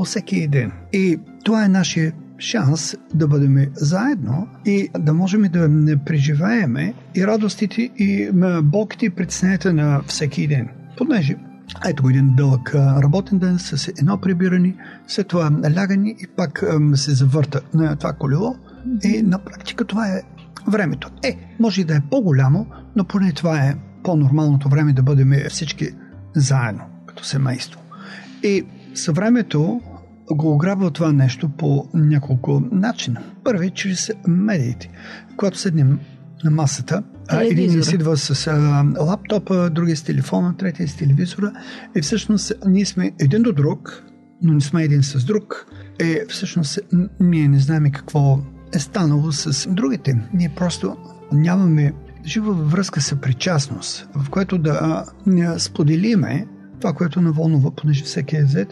всеки 0.05 0.39
един. 0.39 0.71
И 0.93 1.17
това 1.43 1.65
е 1.65 1.69
нашия 1.69 2.13
шанс 2.41 2.95
да 3.13 3.27
бъдем 3.27 3.65
заедно 3.74 4.48
и 4.65 4.89
да 5.00 5.13
можем 5.13 5.41
да 5.51 5.98
преживееме 6.05 6.93
и 7.15 7.27
радостите, 7.27 7.81
и 7.81 8.29
болките 8.63 9.05
и 9.05 9.10
притесненията 9.10 9.74
на 9.74 10.01
всеки 10.07 10.48
ден. 10.48 10.69
Понеже 10.98 11.38
ето 11.86 12.03
го 12.03 12.10
един 12.10 12.36
дълъг 12.36 12.75
работен 12.75 13.39
ден 13.39 13.60
с 13.60 13.88
едно 13.88 14.21
прибиране, 14.21 14.75
след 15.07 15.27
това 15.27 15.51
лягане 15.75 16.10
и 16.10 16.27
пак 16.38 16.63
се 16.95 17.12
завърта 17.12 17.62
на 17.74 17.95
това 17.95 18.13
колело. 18.13 18.55
И 19.03 19.21
на 19.21 19.39
практика 19.39 19.86
това 19.86 20.07
е 20.07 20.21
времето. 20.67 21.10
Е, 21.24 21.38
може 21.60 21.81
и 21.81 21.83
да 21.83 21.95
е 21.95 22.01
по-голямо, 22.12 22.67
но 22.95 23.03
поне 23.03 23.31
това 23.31 23.57
е 23.57 23.75
по-нормалното 24.03 24.69
време 24.69 24.93
да 24.93 25.03
бъдем 25.03 25.33
всички 25.50 25.89
заедно, 26.36 26.83
като 27.05 27.24
семейство. 27.24 27.79
И 28.43 28.63
със 28.93 29.15
времето 29.15 29.81
го 30.35 30.53
ограбва 30.53 30.91
това 30.91 31.11
нещо 31.11 31.50
по 31.50 31.88
няколко 31.93 32.63
начина. 32.71 33.21
Първи, 33.43 33.69
чрез 33.69 34.11
медиите. 34.27 34.89
Когато 35.38 35.57
седнем 35.57 36.00
на 36.43 36.51
масата, 36.51 37.03
един 37.39 37.77
не 37.77 37.83
седва 37.83 38.17
с 38.17 38.47
а, 38.47 38.85
лаптопа, 39.00 39.69
другия 39.69 39.97
с 39.97 40.03
телефона, 40.03 40.57
третия 40.57 40.88
с 40.88 40.95
телевизора. 40.95 41.51
И 41.95 42.01
всъщност 42.01 42.53
ние 42.67 42.85
сме 42.85 43.11
един 43.19 43.41
до 43.41 43.53
друг, 43.53 44.03
но 44.41 44.53
не 44.53 44.61
сме 44.61 44.83
един 44.83 45.03
с 45.03 45.25
друг. 45.25 45.65
И 46.01 46.21
всъщност 46.29 46.79
ние 47.19 47.47
не 47.47 47.59
знаем 47.59 47.91
какво 47.91 48.39
е 48.73 48.79
станало 48.79 49.31
с 49.31 49.69
другите. 49.69 50.21
Ние 50.33 50.51
просто 50.55 50.97
нямаме 51.31 51.93
жива 52.25 52.53
връзка 52.53 53.01
с 53.01 53.15
причастност, 53.15 54.09
в 54.15 54.29
което 54.29 54.57
да 54.57 55.05
а, 55.27 55.59
споделиме 55.59 56.47
това, 56.79 56.93
което 56.93 57.21
наволнува, 57.21 57.71
понеже 57.71 58.03
всеки 58.03 58.35
е 58.35 58.43
взет 58.43 58.69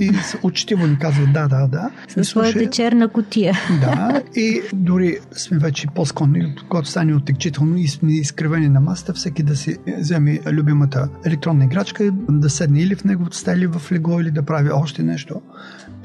и 0.00 0.10
учтиво 0.42 0.86
ни 0.86 0.98
казва 0.98 1.26
да, 1.26 1.48
да, 1.48 1.66
да. 1.66 1.90
Със 2.08 2.28
своята 2.28 2.70
черна 2.70 3.08
котия. 3.08 3.54
Да, 3.80 4.22
и 4.36 4.62
дори 4.74 5.18
сме 5.32 5.58
вече 5.58 5.86
по-склонни, 5.94 6.54
когато 6.68 6.88
стане 6.88 7.14
отекчително 7.14 7.76
и 7.76 7.88
сме 7.88 8.12
изкривени 8.12 8.68
на 8.68 8.80
масата, 8.80 9.12
всеки 9.14 9.42
да 9.42 9.56
си 9.56 9.76
вземе 9.98 10.40
любимата 10.46 11.08
електронна 11.24 11.64
играчка, 11.64 12.10
да 12.28 12.50
седне 12.50 12.80
или 12.80 12.94
в 12.94 13.04
неговото 13.04 13.36
стая, 13.36 13.56
или 13.56 13.66
в 13.66 13.92
легло, 13.92 14.20
или 14.20 14.30
да 14.30 14.42
прави 14.42 14.70
още 14.70 15.02
нещо. 15.02 15.42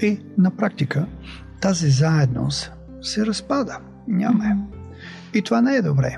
И 0.01 0.19
на 0.38 0.51
практика 0.51 1.05
тази 1.62 1.89
заедност 1.89 2.71
се 3.01 3.25
разпада. 3.25 3.77
Няма. 4.07 4.57
И 5.33 5.41
това 5.41 5.62
не 5.62 5.75
е 5.75 5.81
добре 5.81 6.17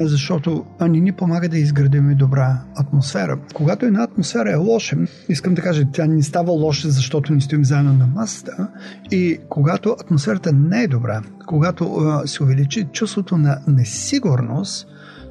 защото 0.00 0.64
ни 0.80 1.00
ни 1.00 1.12
помага 1.12 1.48
да 1.48 1.58
изградим 1.58 2.16
добра 2.16 2.62
атмосфера. 2.74 3.38
Когато 3.54 3.86
една 3.86 4.02
атмосфера 4.02 4.50
е 4.50 4.56
лоша, 4.56 4.96
искам 5.28 5.54
да 5.54 5.62
кажа, 5.62 5.84
тя 5.92 6.06
не 6.06 6.22
става 6.22 6.52
лоша, 6.52 6.90
защото 6.90 7.34
ни 7.34 7.40
стоим 7.40 7.64
заедно 7.64 7.92
на 7.92 8.06
масата. 8.06 8.68
И 9.10 9.38
когато 9.48 9.96
атмосферата 10.00 10.52
не 10.52 10.82
е 10.82 10.88
добра, 10.88 11.22
когато 11.46 11.84
а, 11.84 12.26
се 12.26 12.42
увеличи 12.42 12.88
чувството 12.92 13.36
на 13.36 13.58
несигурност, 13.68 14.86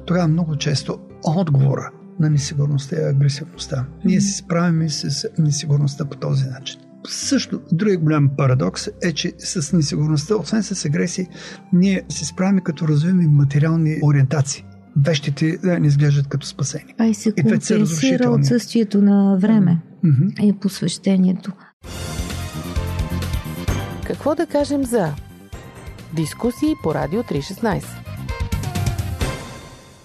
тогава 0.06 0.28
много 0.28 0.56
често 0.56 0.98
отговора 1.24 1.90
на 2.20 2.30
несигурността 2.30 2.96
и 2.96 3.04
агресивността. 3.04 3.84
Ние 4.04 4.20
се 4.20 4.36
справяме 4.36 4.88
с 4.88 5.28
несигурността 5.38 6.04
по 6.04 6.16
този 6.16 6.44
начин. 6.44 6.80
Също, 7.08 7.60
другия 7.72 7.98
голям 7.98 8.30
парадокс 8.36 8.88
е, 9.02 9.12
че 9.12 9.32
с 9.38 9.72
несигурността, 9.72 10.36
освен 10.36 10.62
с 10.62 10.84
агресия, 10.84 11.26
ние 11.72 12.02
се 12.08 12.24
справяме 12.24 12.60
като 12.60 12.88
развиваме 12.88 13.26
материални 13.26 13.96
ориентации. 14.02 14.64
Вещите 14.96 15.58
да 15.58 15.80
не 15.80 15.86
изглеждат 15.86 16.28
като 16.28 16.46
спасени. 16.46 16.94
А 16.98 17.06
и 17.06 17.14
се 17.14 17.32
компенсира 17.32 18.30
отсъствието 18.30 19.02
на 19.02 19.36
време 19.40 19.78
mm-hmm. 20.04 20.40
и 20.40 20.52
посвещението. 20.52 21.52
Какво 24.06 24.34
да 24.34 24.46
кажем 24.46 24.84
за 24.84 25.14
дискусии 26.16 26.74
по 26.82 26.94
Радио 26.94 27.22
316? 27.22 27.84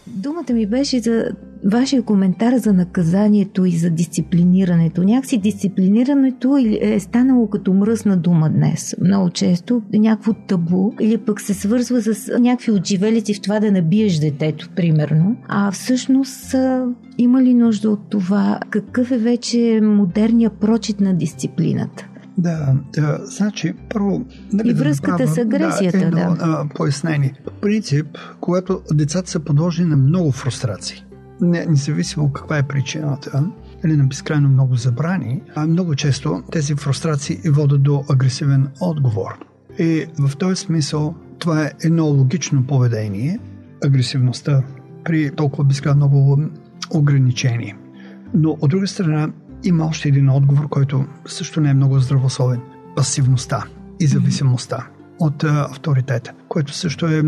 Думата 0.08 0.54
ми 0.54 0.66
беше 0.66 1.00
за 1.00 1.32
вашия 1.66 2.02
коментар 2.02 2.58
за 2.58 2.74
наказанието 2.74 3.66
и 3.66 3.72
за 3.72 3.90
дисциплинирането. 3.90 5.04
Някакси 5.04 5.38
дисциплинирането 5.38 6.58
е 6.82 7.00
станало 7.00 7.50
като 7.50 7.74
мръсна 7.74 8.18
дума 8.18 8.50
днес. 8.50 8.96
Много 9.02 9.30
често 9.30 9.82
някакво 9.94 10.34
табу 10.34 10.92
или 11.00 11.18
пък 11.18 11.42
се 11.42 11.54
свързва 11.54 12.02
с 12.02 12.40
някакви 12.40 12.72
отживелици 12.72 13.34
в 13.34 13.42
това 13.42 13.60
да 13.60 13.72
набиеш 13.72 14.18
детето, 14.18 14.70
примерно. 14.76 15.36
А 15.48 15.72
всъщност 15.72 16.56
има 17.18 17.44
ли 17.44 17.54
нужда 17.54 17.90
от 17.90 18.10
това? 18.10 18.60
Какъв 18.70 19.12
е 19.12 19.18
вече 19.18 19.80
модерният 19.84 20.54
прочит 20.54 21.00
на 21.00 21.14
дисциплината? 21.14 22.06
Да, 22.38 22.74
да, 22.94 23.20
значи, 23.24 23.74
първо... 23.90 24.26
Нали, 24.54 24.70
и 24.70 24.74
връзката 24.74 25.18
да 25.18 25.24
направя, 25.24 25.36
с 25.36 25.38
агресията, 25.38 26.00
да. 26.00 26.06
Едно, 26.06 26.36
да. 26.36 26.38
А, 26.40 26.68
пояснение. 26.76 27.34
принцип, 27.62 28.06
когато 28.40 28.82
децата 28.94 29.30
са 29.30 29.40
подложени 29.40 29.90
на 29.90 29.98
много 29.98 30.32
фрустрации, 30.32 31.04
не, 31.42 31.66
независимо 31.66 32.34
каква 32.34 32.58
е 32.58 32.64
причината, 32.64 33.44
или 33.86 33.96
на 33.98 34.04
безкрайно 34.04 34.50
много 34.50 34.76
забрани, 34.76 35.42
а 35.56 35.68
много 35.68 35.96
често 35.96 36.44
тези 36.52 36.76
фрустрации 36.76 37.40
водят 37.50 37.84
до 37.84 38.04
агресивен 38.10 38.68
отговор. 38.82 39.46
И 39.80 40.06
в 40.20 40.38
този 40.38 40.56
смисъл 40.56 41.16
това 41.40 41.64
е 41.64 41.72
едно 41.84 42.06
логично 42.06 42.64
поведение, 42.68 43.40
агресивността 43.86 44.64
при 45.04 45.32
толкова 45.36 45.64
безкрайно 45.64 45.98
много 45.98 46.44
ограничения. 46.92 47.76
Но 48.34 48.58
от 48.62 48.70
друга 48.70 48.88
страна 48.88 49.30
има 49.64 49.86
още 49.86 50.10
един 50.10 50.30
отговор, 50.30 50.70
който 50.70 51.06
също 51.26 51.62
не 51.62 51.70
е 51.70 51.74
много 51.74 52.00
здравословен. 52.00 52.60
Пасивността 52.96 53.64
и 54.00 54.08
зависимостта 54.08 54.88
от 55.20 55.44
авторитета, 55.44 56.32
което 56.48 56.74
също 56.74 57.08
е 57.08 57.22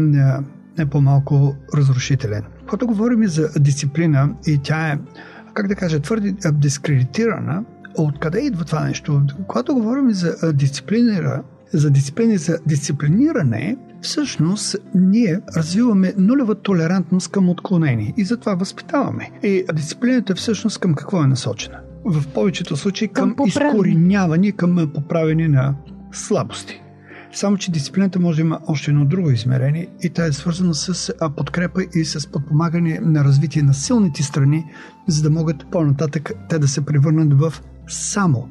не 0.77 0.85
по-малко 0.89 1.55
разрушителен. 1.75 2.43
Когато 2.71 2.87
говорим 2.87 3.27
за 3.27 3.49
дисциплина 3.59 4.29
и 4.47 4.59
тя 4.63 4.87
е, 4.87 4.99
как 5.53 5.67
да 5.67 5.75
кажа, 5.75 5.99
твърде 5.99 6.35
дискредитирана, 6.51 7.63
откъде 7.97 8.39
идва 8.39 8.65
това 8.65 8.83
нещо? 8.83 9.21
Когато 9.47 9.73
говорим 9.73 10.11
за 10.11 10.53
дисциплина, 10.53 11.43
за 11.73 11.91
дисциплина 11.91 12.37
за 12.37 12.59
дисциплиниране, 12.65 13.77
всъщност 14.01 14.75
ние 14.95 15.39
развиваме 15.57 16.13
нулева 16.17 16.55
толерантност 16.55 17.31
към 17.31 17.49
отклонение 17.49 18.13
и 18.17 18.25
затова 18.25 18.55
възпитаваме. 18.55 19.31
И 19.43 19.65
дисциплината 19.73 20.35
всъщност 20.35 20.79
към 20.79 20.93
какво 20.93 21.23
е 21.23 21.27
насочена? 21.27 21.79
В 22.05 22.27
повечето 22.27 22.77
случаи 22.77 23.07
към, 23.07 23.35
към 23.35 23.47
изкореняване, 23.47 24.51
към 24.51 24.91
поправяне 24.93 25.47
на 25.47 25.75
слабости. 26.11 26.80
Само, 27.33 27.57
че 27.57 27.71
дисциплината 27.71 28.19
може 28.19 28.35
да 28.35 28.41
има 28.41 28.59
още 28.67 28.91
едно 28.91 29.05
друго 29.05 29.31
измерение 29.31 29.87
и 30.03 30.09
тя 30.09 30.25
е 30.25 30.31
свързана 30.31 30.73
с 30.73 31.13
подкрепа 31.35 31.83
и 31.95 32.05
с 32.05 32.31
подпомагане 32.31 32.99
на 33.01 33.23
развитие 33.23 33.63
на 33.63 33.73
силните 33.73 34.23
страни, 34.23 34.65
за 35.07 35.23
да 35.23 35.29
могат 35.29 35.65
по-нататък 35.71 36.31
те 36.49 36.59
да 36.59 36.67
се 36.67 36.85
превърнат 36.85 37.39
в 37.39 37.53
само 37.87 38.49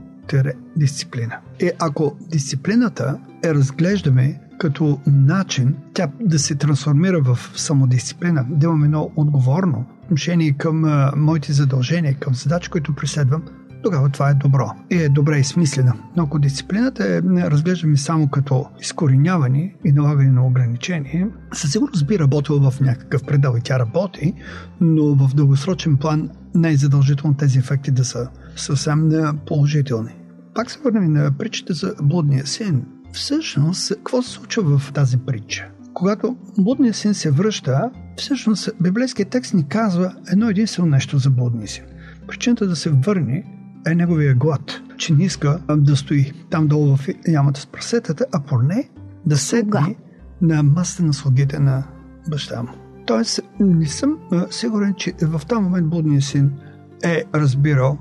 дисциплина. 0.76 1.38
И 1.60 1.70
ако 1.78 2.16
дисциплината 2.30 3.18
е 3.44 3.54
разглеждаме 3.54 4.40
като 4.58 5.00
начин 5.06 5.76
тя 5.94 6.08
да 6.20 6.38
се 6.38 6.54
трансформира 6.54 7.20
в 7.22 7.38
самодисциплина, 7.56 8.46
да 8.50 8.66
имаме 8.66 8.84
едно 8.84 9.10
отговорно 9.16 9.84
отношение 10.04 10.52
към 10.52 10.84
моите 11.16 11.52
задължения, 11.52 12.14
към 12.14 12.34
задачи, 12.34 12.70
които 12.70 12.94
преследвам, 12.94 13.42
тогава 13.82 14.08
това 14.08 14.30
е 14.30 14.34
добро 14.34 14.70
и 14.90 14.96
е 14.96 15.08
добре 15.08 15.38
измислена. 15.38 15.94
Но 16.16 16.22
ако 16.22 16.38
дисциплината 16.38 17.04
е, 17.04 17.22
разглеждаме 17.22 17.96
само 17.96 18.28
като 18.28 18.66
изкореняване 18.80 19.74
и 19.84 19.92
налагане 19.92 20.30
на 20.30 20.46
ограничение, 20.46 21.28
със 21.52 21.72
сигурност 21.72 22.06
би 22.06 22.18
работила 22.18 22.70
в 22.70 22.80
някакъв 22.80 23.24
предел 23.24 23.54
и 23.58 23.60
тя 23.60 23.78
работи, 23.78 24.34
но 24.80 25.14
в 25.14 25.34
дългосрочен 25.34 25.96
план 25.96 26.30
не 26.54 26.70
е 26.70 26.76
задължително 26.76 27.36
тези 27.36 27.58
ефекти 27.58 27.90
да 27.90 28.04
са 28.04 28.28
съвсем 28.56 29.10
положителни. 29.46 30.16
Пак 30.54 30.70
се 30.70 30.78
върнем 30.84 31.12
на 31.12 31.32
притчата 31.38 31.74
за 31.74 31.94
блудния 32.02 32.46
син. 32.46 32.82
Всъщност, 33.12 33.94
какво 33.94 34.22
се 34.22 34.30
случва 34.30 34.78
в 34.78 34.92
тази 34.92 35.16
притча? 35.18 35.68
Когато 35.94 36.36
блудният 36.58 36.96
син 36.96 37.14
се 37.14 37.30
връща, 37.30 37.90
всъщност 38.16 38.70
библейският 38.80 39.30
текст 39.30 39.54
ни 39.54 39.68
казва 39.68 40.14
едно 40.32 40.48
единствено 40.48 40.88
нещо 40.88 41.18
за 41.18 41.30
блудния 41.30 41.68
син. 41.68 41.84
Причината 42.26 42.66
да 42.66 42.76
се 42.76 42.90
върне 42.90 43.59
е 43.86 43.94
неговия 43.94 44.34
глад, 44.34 44.80
че 44.96 45.14
не 45.14 45.24
иска 45.24 45.60
да 45.76 45.96
стои 45.96 46.32
там 46.50 46.66
долу 46.66 46.96
в 46.96 47.08
ямата 47.28 47.60
с 47.60 47.66
прасетата, 47.66 48.26
а 48.32 48.40
поне 48.40 48.88
да 49.26 49.36
седне 49.36 49.96
на 50.42 50.62
масата 50.62 51.02
на 51.02 51.14
слугите 51.14 51.58
на 51.58 51.84
баща 52.30 52.62
му. 52.62 52.68
Тоест, 53.06 53.40
не 53.60 53.86
съм 53.86 54.18
сигурен, 54.50 54.94
че 54.94 55.14
в 55.22 55.46
този 55.48 55.62
момент 55.62 55.90
блудният 55.90 56.24
син 56.24 56.52
е 57.02 57.24
разбирал 57.34 57.98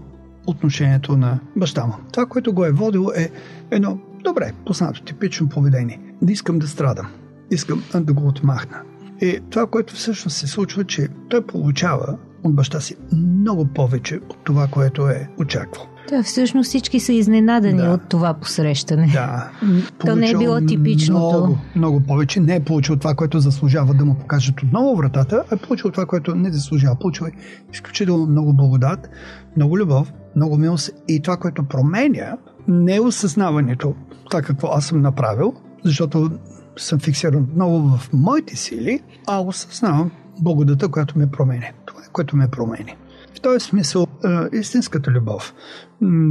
отношението 0.48 1.18
на 1.18 1.40
баща 1.58 1.86
му. 1.86 1.94
Това, 2.12 2.26
което 2.26 2.54
го 2.54 2.66
е 2.66 2.72
водило 2.72 3.12
е 3.16 3.32
едно 3.72 4.00
добре, 4.24 4.54
познато, 4.66 5.04
типично 5.04 5.50
поведение. 5.50 6.00
Не 6.22 6.32
искам 6.32 6.60
да 6.60 6.68
страдам. 6.68 7.08
Искам 7.52 7.84
да 7.96 8.14
го 8.14 8.28
отмахна. 8.28 8.82
И 9.22 9.40
това, 9.50 9.68
което 9.68 9.94
всъщност 9.94 10.38
се 10.38 10.48
случва, 10.48 10.84
че 10.84 11.08
той 11.30 11.46
получава 11.46 12.18
от 12.44 12.56
баща 12.56 12.80
си 12.80 12.96
много 13.12 13.66
повече 13.66 14.16
от 14.30 14.38
това, 14.44 14.68
което 14.68 15.08
е 15.08 15.30
очаквал. 15.38 15.86
Да, 16.10 16.24
всъщност 16.24 16.68
всички 16.68 17.00
са 17.00 17.14
изненадани 17.14 17.82
да. 17.82 17.90
от 17.90 18.02
това 18.10 18.34
посрещане. 18.34 19.08
Да. 19.14 19.52
То 20.06 20.16
не 20.16 20.30
е 20.30 20.38
било 20.38 20.62
типичното. 20.62 21.38
Много, 21.38 21.58
много 21.76 22.00
повече. 22.00 22.40
Не 22.40 22.56
е 22.56 22.60
получил 22.60 22.96
това, 22.96 23.16
което 23.16 23.40
заслужава 23.40 23.94
да 23.94 24.06
му 24.06 24.16
покажат 24.16 24.64
отново 24.64 24.96
вратата, 24.96 25.44
а 25.52 25.56
е 25.56 25.58
получил 25.58 25.92
това, 25.92 26.06
което 26.06 26.36
не 26.36 26.52
заслужава. 26.52 26.96
Получил 27.00 27.26
е 27.26 27.32
изключително 27.74 28.26
много 28.26 28.54
благодат, 28.54 29.10
много 29.58 29.78
любов, 29.78 30.14
много 30.36 30.58
милост 30.58 30.92
и 31.08 31.22
това, 31.22 31.38
което 31.38 31.64
променя, 31.64 32.38
не 32.68 32.96
е 32.96 33.02
осъзнаването, 33.02 33.96
това 34.30 34.42
какво 34.42 34.68
аз 34.68 34.86
съм 34.86 35.02
направил, 35.02 35.54
защото 35.86 36.32
съм 36.78 37.00
фиксиран 37.00 37.44
отново 37.44 37.98
в 37.98 38.10
моите 38.14 38.56
сили, 38.56 39.00
а 39.28 39.42
осъзнавам 39.42 40.12
благодата, 40.42 40.88
която 40.88 41.20
ме 41.20 41.32
променя. 41.32 41.68
Което 42.14 42.38
ме 42.38 42.48
промени. 42.48 42.96
В 43.38 43.42
този 43.42 43.60
смисъл, 43.60 44.08
е, 44.54 44.58
истинската 44.58 45.12
любов, 45.12 45.54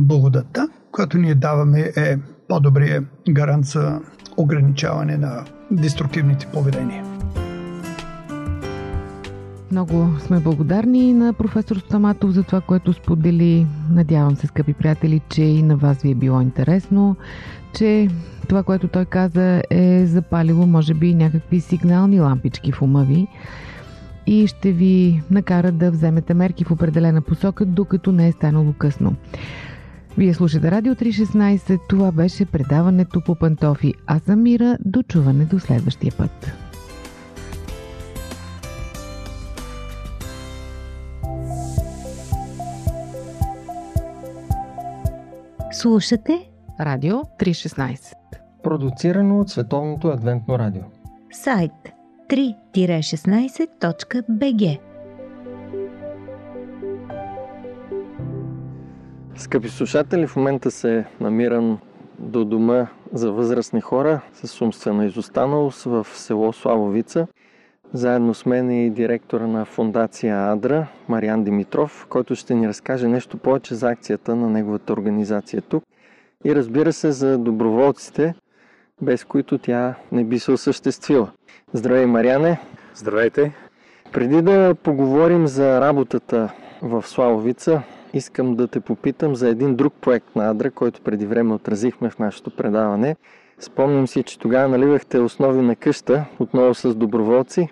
благодата, 0.01 0.69
която 0.93 1.19
ние 1.19 1.35
даваме 1.35 1.93
е 1.97 2.17
по-добрия 2.49 3.05
гарант 3.31 3.65
за 3.65 4.01
ограничаване 4.37 5.17
на 5.17 5.45
деструктивните 5.71 6.47
поведения. 6.53 7.05
Много 9.71 10.09
сме 10.21 10.41
благодарни 10.41 11.13
на 11.13 11.33
професор 11.33 11.77
Стаматов 11.77 12.31
за 12.31 12.43
това, 12.43 12.61
което 12.61 12.93
сподели. 12.93 13.67
Надявам 13.91 14.37
се, 14.37 14.47
скъпи 14.47 14.73
приятели, 14.73 15.21
че 15.29 15.43
и 15.43 15.63
на 15.63 15.77
вас 15.77 16.03
ви 16.03 16.11
е 16.11 16.15
било 16.15 16.41
интересно, 16.41 17.17
че 17.75 18.09
това, 18.49 18.63
което 18.63 18.89
той 18.89 19.05
каза 19.05 19.63
е 19.71 20.07
запалило, 20.07 20.67
може 20.67 20.95
би, 20.95 21.15
някакви 21.15 21.61
сигнални 21.61 22.21
лампички 22.21 22.73
в 22.73 22.83
ума 22.83 23.05
ви 23.05 23.29
и 24.29 24.47
ще 24.47 24.73
ви 24.73 25.23
накара 25.31 25.73
да 25.73 25.91
вземете 25.91 26.35
мерки 26.35 26.65
в 26.65 26.71
определена 26.71 27.23
посока, 27.23 27.67
докато 27.67 28.13
не 28.13 28.29
е 28.29 28.33
станало 28.33 28.73
късно. 28.79 29.15
Вие 30.19 30.35
слушате 30.35 30.71
Радио 30.71 30.95
316. 30.95 31.79
Това 31.89 32.13
беше 32.13 32.47
предаването 32.47 33.21
по 33.21 33.35
пантофи. 33.35 33.95
Аз 34.07 34.23
съм 34.23 34.43
Мира. 34.43 34.79
До 34.85 35.03
чуване 35.03 35.45
до 35.45 35.59
следващия 35.59 36.13
път. 36.19 36.53
Слушате 45.73 46.51
Радио 46.81 47.17
316. 47.17 48.13
Продуцирано 48.63 49.41
от 49.41 49.51
Световното 49.51 50.09
адвентно 50.09 50.59
радио. 50.59 50.83
Сайт 51.33 51.98
3-16.bg 52.29 54.79
Скъпи 59.37 59.69
слушатели, 59.69 60.27
в 60.27 60.37
момента 60.37 60.71
се 60.71 61.05
намирам 61.21 61.79
до 62.19 62.45
дома 62.45 62.87
за 63.13 63.33
възрастни 63.33 63.81
хора 63.81 64.21
с 64.33 64.61
умствена 64.61 65.07
изостаналост 65.07 65.85
в 65.85 66.07
село 66.15 66.53
Славовица. 66.53 67.27
Заедно 67.93 68.35
с 68.35 68.47
мен 68.47 68.71
е 68.71 68.87
и 68.87 68.91
директора 68.91 69.47
на 69.47 69.65
фундация 69.65 70.53
Адра, 70.53 70.87
Мариан 71.09 71.45
Димитров, 71.45 72.07
който 72.09 72.35
ще 72.35 72.55
ни 72.55 72.69
разкаже 72.69 73.09
нещо 73.09 73.37
повече 73.37 73.75
за 73.75 73.89
акцията 73.89 74.37
на 74.37 74.51
неговата 74.51 74.93
организация 74.93 75.63
тук 75.63 75.85
и 76.45 76.55
разбира 76.55 76.93
се 76.93 77.13
за 77.13 77.39
доброволците, 77.39 78.35
без 79.03 79.25
които 79.25 79.59
тя 79.59 79.95
не 80.13 80.25
би 80.25 80.39
се 80.39 80.53
осъществила. 80.53 81.31
Здравей, 81.73 82.07
Мариане! 82.07 82.61
Здравейте! 82.95 83.53
Преди 84.13 84.43
да 84.43 84.75
поговорим 84.83 85.47
за 85.47 85.81
работата 85.81 86.53
в 86.83 87.03
Славовица, 87.07 87.83
искам 88.15 88.57
да 88.57 88.69
те 88.69 88.81
попитам 88.81 89.37
за 89.37 89.49
един 89.49 89.77
друг 89.77 89.95
проект 90.01 90.37
на 90.37 90.51
Адра, 90.51 90.71
който 90.71 91.01
преди 91.01 91.27
време 91.27 91.55
отразихме 91.55 92.11
в 92.11 92.19
нашето 92.19 92.51
предаване. 92.51 93.17
Спомням 93.59 94.07
си, 94.07 94.23
че 94.23 94.39
тогава 94.39 94.69
наливахте 94.69 95.19
основи 95.19 95.61
на 95.61 95.77
къща, 95.77 96.25
отново 96.39 96.75
с 96.75 96.95
доброволци. 96.95 97.69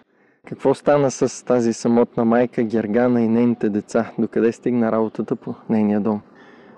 Какво 0.46 0.74
стана 0.74 1.10
с 1.10 1.44
тази 1.44 1.72
самотна 1.72 2.24
майка 2.24 2.62
Гергана 2.62 3.22
и 3.22 3.28
нейните 3.28 3.68
деца? 3.68 4.12
Докъде 4.18 4.52
стигна 4.52 4.92
работата 4.92 5.36
по 5.36 5.54
нейния 5.70 6.00
дом? 6.00 6.20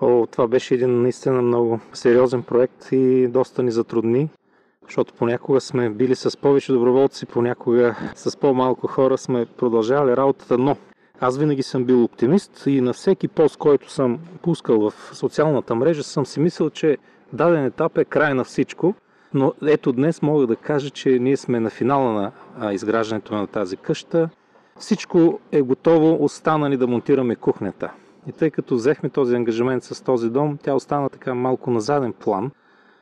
О, 0.00 0.26
това 0.26 0.48
беше 0.48 0.74
един 0.74 1.02
наистина 1.02 1.42
много 1.42 1.80
сериозен 1.92 2.42
проект 2.42 2.92
и 2.92 3.26
доста 3.26 3.62
ни 3.62 3.70
затрудни, 3.70 4.28
защото 4.88 5.14
понякога 5.14 5.61
сме 5.61 5.90
били 5.90 6.14
с 6.14 6.37
повече 6.40 6.72
доброволци, 6.72 7.27
понякога 7.27 7.96
с 8.14 8.37
по-малко 8.37 8.87
хора 8.87 9.18
сме 9.18 9.46
продължавали 9.46 10.16
работата, 10.16 10.59
но 10.59 10.77
аз 11.20 11.38
винаги 11.38 11.62
съм 11.62 11.85
бил 11.85 12.05
оптимист 12.05 12.62
и 12.66 12.81
на 12.81 12.92
всеки 12.92 13.29
пост, 13.29 13.57
който 13.57 13.90
съм 13.90 14.18
пускал 14.42 14.90
в 14.90 14.94
социалната 15.12 15.74
мрежа, 15.74 16.03
съм 16.03 16.27
си 16.27 16.40
мислил, 16.40 16.70
че 16.70 16.98
даден 17.33 17.64
етап 17.64 17.98
е 17.98 18.05
край 18.05 18.35
на 18.35 18.44
всичко. 18.44 18.94
Но 19.35 19.53
ето 19.66 19.92
днес 19.92 20.22
мога 20.22 20.46
да 20.46 20.57
кажа, 20.57 20.90
че 20.90 21.18
ние 21.18 21.37
сме 21.37 21.61
на 21.61 21.70
финала 21.70 22.33
на 22.59 22.74
изграждането 22.74 23.35
на 23.35 23.46
тази 23.46 23.77
къща. 23.77 24.29
Всичко 24.79 25.40
е 25.53 25.62
готово, 25.62 26.24
остана 26.24 26.68
ни 26.68 26.77
да 26.77 26.87
монтираме 26.87 27.37
кухнята. 27.37 27.90
И 28.27 28.33
тъй 28.33 28.51
като 28.51 28.74
взехме 28.74 29.09
този 29.09 29.37
ангажимент 29.37 29.85
с 29.85 30.05
този 30.05 30.31
дом, 30.31 30.59
тя 30.62 30.74
остана 30.74 31.09
така 31.09 31.35
малко 31.35 31.70
на 31.70 31.81
заден 31.81 32.12
план. 32.12 32.51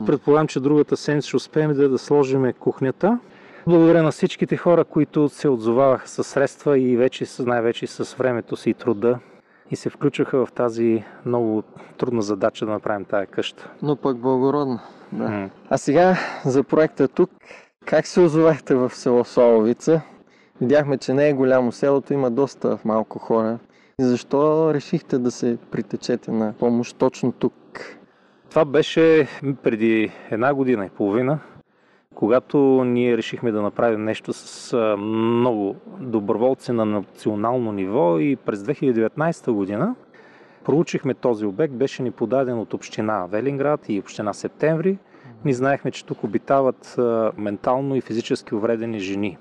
Предполагам, 0.06 0.48
че 0.48 0.61
другата 0.61 0.96
седмица 0.96 1.28
ще 1.28 1.37
успеем 1.37 1.74
да, 1.74 1.88
да 1.88 1.98
сложим 1.98 2.52
кухнята. 2.52 3.18
Благодаря 3.66 4.02
на 4.02 4.11
всичките 4.11 4.56
хора, 4.56 4.85
които 4.85 5.28
се 5.28 5.48
отзоваваха 5.48 6.09
с 6.09 6.24
средства 6.24 6.78
и 6.78 6.96
вече, 6.96 7.24
най-вече 7.38 7.87
с 7.87 8.14
времето 8.14 8.56
си 8.56 8.70
и 8.70 8.74
труда 8.74 9.18
и 9.70 9.76
се 9.76 9.90
включваха 9.90 10.46
в 10.46 10.52
тази 10.52 11.04
много 11.24 11.62
трудна 11.98 12.22
задача 12.22 12.66
да 12.66 12.72
направим 12.72 13.04
тая 13.04 13.26
къща. 13.26 13.70
Но 13.82 13.96
пък 13.96 14.18
благородно. 14.18 14.78
Да. 15.12 15.24
Mm. 15.24 15.50
А 15.70 15.78
сега 15.78 16.16
за 16.44 16.62
проекта 16.62 17.09
тук. 17.09 17.30
Как 17.85 18.06
се 18.06 18.20
озовахте 18.20 18.74
в 18.74 18.90
село 18.94 19.24
Славовица? 19.24 20.00
Видяхме, 20.61 20.98
че 20.98 21.14
не 21.14 21.28
е 21.28 21.32
голямо 21.32 21.72
селото, 21.72 22.12
има 22.12 22.30
доста 22.30 22.78
малко 22.85 23.18
хора. 23.18 23.59
Защо 24.00 24.74
решихте 24.74 25.18
да 25.18 25.30
се 25.30 25.59
притечете 25.70 26.30
на 26.30 26.52
помощ 26.52 26.96
точно 26.96 27.32
тук? 27.32 27.54
Това 28.57 28.64
беше 28.64 29.29
преди 29.62 30.11
една 30.31 30.55
година 30.55 30.87
и 30.87 30.88
половина, 30.88 31.38
когато 32.14 32.59
ние 32.85 33.16
решихме 33.16 33.53
да 33.53 33.62
направим 33.62 34.05
нещо 34.05 34.33
с 34.33 34.97
много 34.99 35.77
доброволци 36.01 36.73
на 36.73 36.85
национално 36.85 37.73
ниво 37.73 38.19
и 38.19 38.37
през 38.37 38.59
2019 38.61 39.51
година 39.51 39.95
проучихме 40.64 41.14
този 41.14 41.47
обект, 41.47 41.75
беше 41.75 42.03
ни 42.03 42.11
подаден 42.11 42.59
от 42.59 42.75
община 42.75 43.27
Велинград 43.27 43.88
и 43.88 44.01
община 44.01 44.33
Септември. 44.33 44.99
Ние 45.45 45.55
знаехме, 45.55 45.90
че 45.90 46.07
тук 46.07 46.25
обитават 46.25 46.97
ментално 47.37 47.97
и 47.97 48.01
физически 48.01 48.55
увредени 48.55 48.99
жени. 48.99 49.38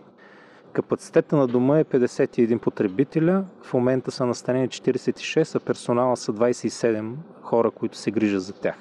Капацитета 0.76 1.36
на 1.36 1.48
дома 1.48 1.80
е 1.80 1.84
51 1.84 2.58
потребителя, 2.58 3.44
в 3.62 3.74
момента 3.74 4.12
са 4.12 4.26
настанени 4.26 4.70
46, 4.70 5.56
а 5.56 5.60
персонала 5.60 6.18
са 6.18 6.34
27 6.34 7.14
хора, 7.42 7.72
които 7.72 7.98
се 7.98 8.12
грижат 8.12 8.42
за 8.42 8.54
тях. 8.54 8.76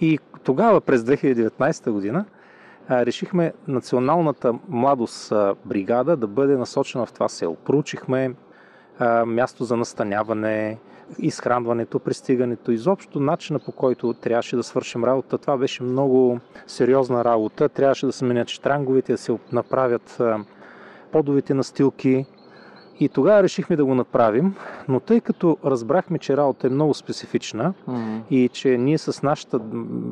И 0.00 0.18
тогава, 0.42 0.80
през 0.80 1.00
2019 1.00 1.90
година, 1.90 2.24
решихме 2.90 3.52
националната 3.68 4.54
младост 4.68 5.32
бригада 5.64 6.16
да 6.16 6.26
бъде 6.26 6.56
насочена 6.56 7.06
в 7.06 7.12
това 7.12 7.28
село. 7.28 7.56
Проучихме 7.56 8.34
място 9.26 9.64
за 9.64 9.76
настаняване, 9.76 10.78
изхранването, 11.18 11.98
пристигането, 11.98 12.70
изобщо 12.70 13.20
начина 13.20 13.58
по 13.58 13.72
който 13.72 14.14
трябваше 14.14 14.56
да 14.56 14.62
свършим 14.62 15.04
работа. 15.04 15.38
Това 15.38 15.56
беше 15.56 15.82
много 15.82 16.40
сериозна 16.66 17.24
работа. 17.24 17.68
Трябваше 17.68 18.06
да 18.06 18.12
се 18.12 18.24
менят 18.24 18.48
штранговете, 18.48 19.12
да 19.12 19.18
се 19.18 19.38
направят 19.52 20.22
подовите 21.14 21.54
настилки. 21.54 22.26
И 23.00 23.08
тогава 23.08 23.42
решихме 23.42 23.76
да 23.76 23.84
го 23.84 23.94
направим, 23.94 24.54
но 24.88 25.00
тъй 25.00 25.20
като 25.20 25.56
разбрахме, 25.64 26.18
че 26.18 26.36
работа 26.36 26.66
е 26.66 26.70
много 26.70 26.94
специфична 26.94 27.74
mm-hmm. 27.88 28.20
и 28.30 28.48
че 28.52 28.78
ние 28.78 28.98
с 28.98 29.22
нашата 29.22 29.60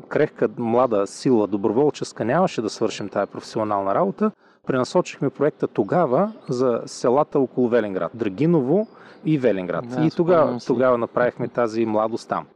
крехка 0.09 0.49
млада 0.59 1.07
сила, 1.07 1.47
доброволческа, 1.47 2.25
нямаше 2.25 2.63
да 2.63 2.71
свършим 2.71 3.09
тази 3.09 3.31
професионална 3.31 3.95
работа, 3.95 4.31
пренасочихме 4.67 5.31
проекта 5.31 5.67
тогава 5.67 6.33
за 6.49 6.83
селата 6.87 7.39
около 7.39 7.69
Велинград, 7.69 8.11
Драгиново 8.15 8.87
и 9.25 9.39
Велинград. 9.39 9.89
Да, 9.89 10.05
и 10.05 10.11
тогава, 10.11 10.59
тогава 10.67 10.99
направихме 10.99 11.49
тази 11.49 11.87
младост 11.87 12.29
там. 12.29 12.47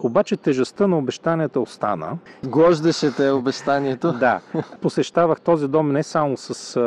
Обаче 0.00 0.36
тежестта 0.36 0.86
на 0.86 0.98
обещанията 0.98 1.60
остана. 1.60 2.18
Гождаше 2.46 3.16
те 3.16 3.30
обещанието. 3.30 4.12
Да. 4.12 4.40
Посещавах 4.80 5.40
този 5.40 5.68
дом 5.68 5.92
не 5.92 6.02
само 6.02 6.36
с 6.36 6.78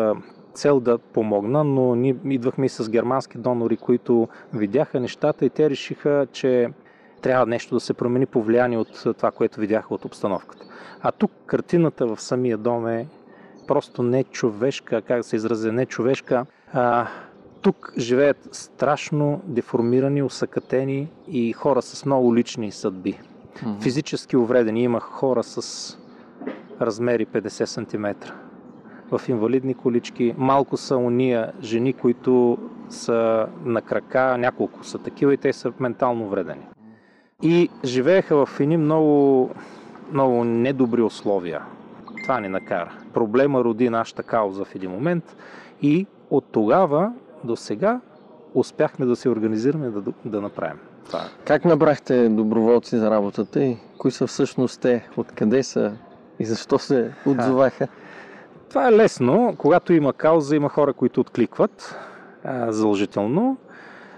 цел 0.53 0.79
да 0.79 0.97
помогна, 0.97 1.63
но 1.63 1.95
ние 1.95 2.15
идвахме 2.25 2.65
и 2.65 2.69
с 2.69 2.89
германски 2.89 3.37
донори, 3.37 3.77
които 3.77 4.27
видяха 4.53 4.99
нещата 4.99 5.45
и 5.45 5.49
те 5.49 5.69
решиха, 5.69 6.27
че 6.31 6.69
трябва 7.21 7.45
нещо 7.45 7.75
да 7.75 7.79
се 7.79 7.93
промени 7.93 8.25
по 8.25 8.43
влияние 8.43 8.77
от 8.77 9.03
това, 9.17 9.31
което 9.31 9.59
видяха 9.59 9.93
от 9.93 10.05
обстановката. 10.05 10.65
А 11.01 11.11
тук 11.11 11.31
картината 11.45 12.07
в 12.07 12.21
самия 12.21 12.57
дом 12.57 12.87
е 12.87 13.07
просто 13.67 14.03
не 14.03 14.23
човешка, 14.23 15.01
как 15.01 15.17
да 15.17 15.23
се 15.23 15.35
изразя, 15.35 15.71
не 15.71 15.85
човешка. 15.85 16.45
А, 16.73 17.07
тук 17.61 17.93
живеят 17.97 18.49
страшно 18.51 19.41
деформирани, 19.45 20.23
усъкатени 20.23 21.11
и 21.27 21.53
хора 21.53 21.81
с 21.81 22.05
много 22.05 22.35
лични 22.35 22.71
съдби. 22.71 23.19
Mm-hmm. 23.55 23.81
Физически 23.81 24.37
увредени. 24.37 24.83
Има 24.83 24.99
хора 24.99 25.43
с 25.43 25.97
размери 26.81 27.25
50 27.25 27.65
см 27.65 28.31
в 29.11 29.29
инвалидни 29.29 29.73
колички. 29.73 30.35
Малко 30.37 30.77
са 30.77 30.97
уния 30.97 31.51
жени, 31.61 31.93
които 31.93 32.57
са 32.89 33.47
на 33.65 33.81
крака, 33.81 34.37
няколко 34.37 34.83
са 34.83 34.97
такива 34.97 35.33
и 35.33 35.37
те 35.37 35.53
са 35.53 35.73
ментално 35.79 36.29
вредени. 36.29 36.67
И 37.41 37.69
живееха 37.85 38.45
в 38.45 38.59
едни 38.59 38.77
много, 38.77 39.49
много 40.11 40.43
недобри 40.43 41.01
условия. 41.01 41.61
Това 42.23 42.39
ни 42.39 42.47
накара. 42.47 42.91
Проблема 43.13 43.63
роди 43.63 43.89
нашата 43.89 44.23
кауза 44.23 44.65
в 44.65 44.75
един 44.75 44.91
момент 44.91 45.35
и 45.81 46.07
от 46.29 46.45
тогава 46.51 47.13
до 47.43 47.55
сега 47.55 48.01
успяхме 48.53 49.05
да 49.05 49.15
се 49.15 49.29
организираме 49.29 49.89
да, 49.89 50.13
да 50.25 50.41
направим. 50.41 50.79
Това. 51.05 51.21
Как 51.45 51.65
набрахте 51.65 52.29
доброволци 52.29 52.97
за 52.97 53.11
работата 53.11 53.63
и 53.63 53.77
кои 53.97 54.11
са 54.11 54.27
всъщност 54.27 54.81
те, 54.81 55.07
откъде 55.17 55.63
са 55.63 55.93
и 56.39 56.45
защо 56.45 56.79
се 56.79 57.11
отзоваха? 57.25 57.87
Това 58.71 58.87
е 58.87 58.91
лесно. 58.91 59.55
Когато 59.57 59.93
има 59.93 60.13
кауза, 60.13 60.55
има 60.55 60.69
хора, 60.69 60.93
които 60.93 61.21
откликват 61.21 61.95
а, 62.43 62.71
задължително. 62.71 63.57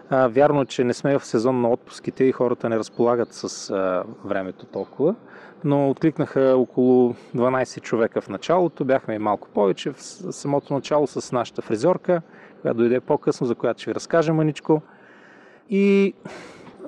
А, 0.09 0.27
вярно, 0.27 0.65
че 0.65 0.83
не 0.83 0.93
сме 0.93 1.19
в 1.19 1.25
сезон 1.25 1.61
на 1.61 1.69
отпуските 1.69 2.23
и 2.23 2.31
хората 2.31 2.69
не 2.69 2.77
разполагат 2.77 3.33
с 3.33 3.69
а, 3.69 4.03
времето 4.25 4.65
толкова, 4.65 5.15
но 5.63 5.89
откликнаха 5.89 6.53
около 6.57 7.15
12 7.35 7.81
човека 7.81 8.21
в 8.21 8.29
началото, 8.29 8.85
бяхме 8.85 9.15
и 9.15 9.19
малко 9.19 9.49
повече 9.49 9.91
в 9.91 10.01
самото 10.33 10.73
начало 10.73 11.07
с 11.07 11.31
нашата 11.31 11.61
фризорка, 11.61 12.21
която 12.61 12.77
дойде 12.77 12.99
по-късно, 12.99 13.47
за 13.47 13.55
която 13.55 13.81
ще 13.81 13.91
ви 13.91 13.95
разкажа 13.95 14.33
маничко. 14.33 14.81
И 15.69 16.13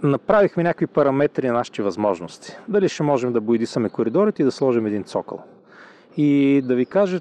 направихме 0.03 0.63
някакви 0.63 0.87
параметри 0.87 1.47
на 1.47 1.53
нашите 1.53 1.83
възможности. 1.83 2.57
Дали 2.67 2.89
ще 2.89 3.03
можем 3.03 3.33
да 3.33 3.41
боидисаме 3.41 3.89
коридорите 3.89 4.41
и 4.41 4.45
да 4.45 4.51
сложим 4.51 4.85
един 4.85 5.03
цокъл. 5.03 5.43
И 6.17 6.61
да 6.65 6.75
ви 6.75 6.85
кажа, 6.85 7.19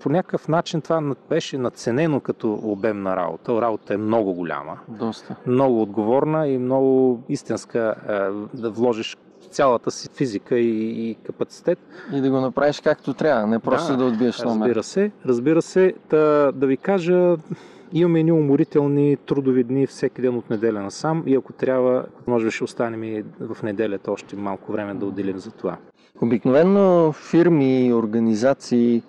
по 0.00 0.08
някакъв 0.08 0.48
начин 0.48 0.80
това 0.80 1.14
беше 1.28 1.58
наценено 1.58 2.20
като 2.20 2.60
обем 2.62 3.02
на 3.02 3.16
работа. 3.16 3.60
Работа 3.62 3.94
е 3.94 3.96
много 3.96 4.34
голяма. 4.34 4.78
Доста. 4.88 5.36
Много 5.46 5.82
отговорна 5.82 6.48
и 6.48 6.58
много 6.58 7.20
истинска 7.28 7.94
да 8.54 8.70
вложиш 8.70 9.16
цялата 9.50 9.90
си 9.90 10.08
физика 10.16 10.58
и, 10.58 11.10
и 11.10 11.14
капацитет. 11.14 11.78
И 12.12 12.20
да 12.20 12.30
го 12.30 12.40
направиш 12.40 12.80
както 12.80 13.14
трябва, 13.14 13.46
не 13.46 13.58
просто 13.58 13.92
да, 13.92 13.98
да 13.98 14.04
отбиеш 14.04 14.42
номер. 14.42 14.66
Разбира 14.66 14.82
се, 14.82 15.10
разбира 15.26 15.62
се. 15.62 15.94
Да, 16.10 16.52
да 16.54 16.66
ви 16.66 16.76
кажа, 16.76 17.36
имаме 17.92 18.20
едни 18.20 18.32
уморителни 18.32 19.16
трудови 19.16 19.64
дни 19.64 19.86
всеки 19.86 20.22
ден 20.22 20.36
от 20.36 20.50
неделя 20.50 20.80
насам 20.80 21.22
и 21.26 21.34
ако 21.34 21.52
трябва, 21.52 22.04
може 22.26 22.44
би 22.44 22.50
ще 22.50 22.64
останем 22.64 23.04
и 23.04 23.24
в 23.40 23.62
неделята 23.62 24.12
още 24.12 24.36
малко 24.36 24.72
време 24.72 24.94
да 24.94 25.06
отделим 25.06 25.38
за 25.38 25.50
това. 25.50 25.76
Обикновено 26.22 27.12
фирми, 27.12 27.92
организации 27.94 29.02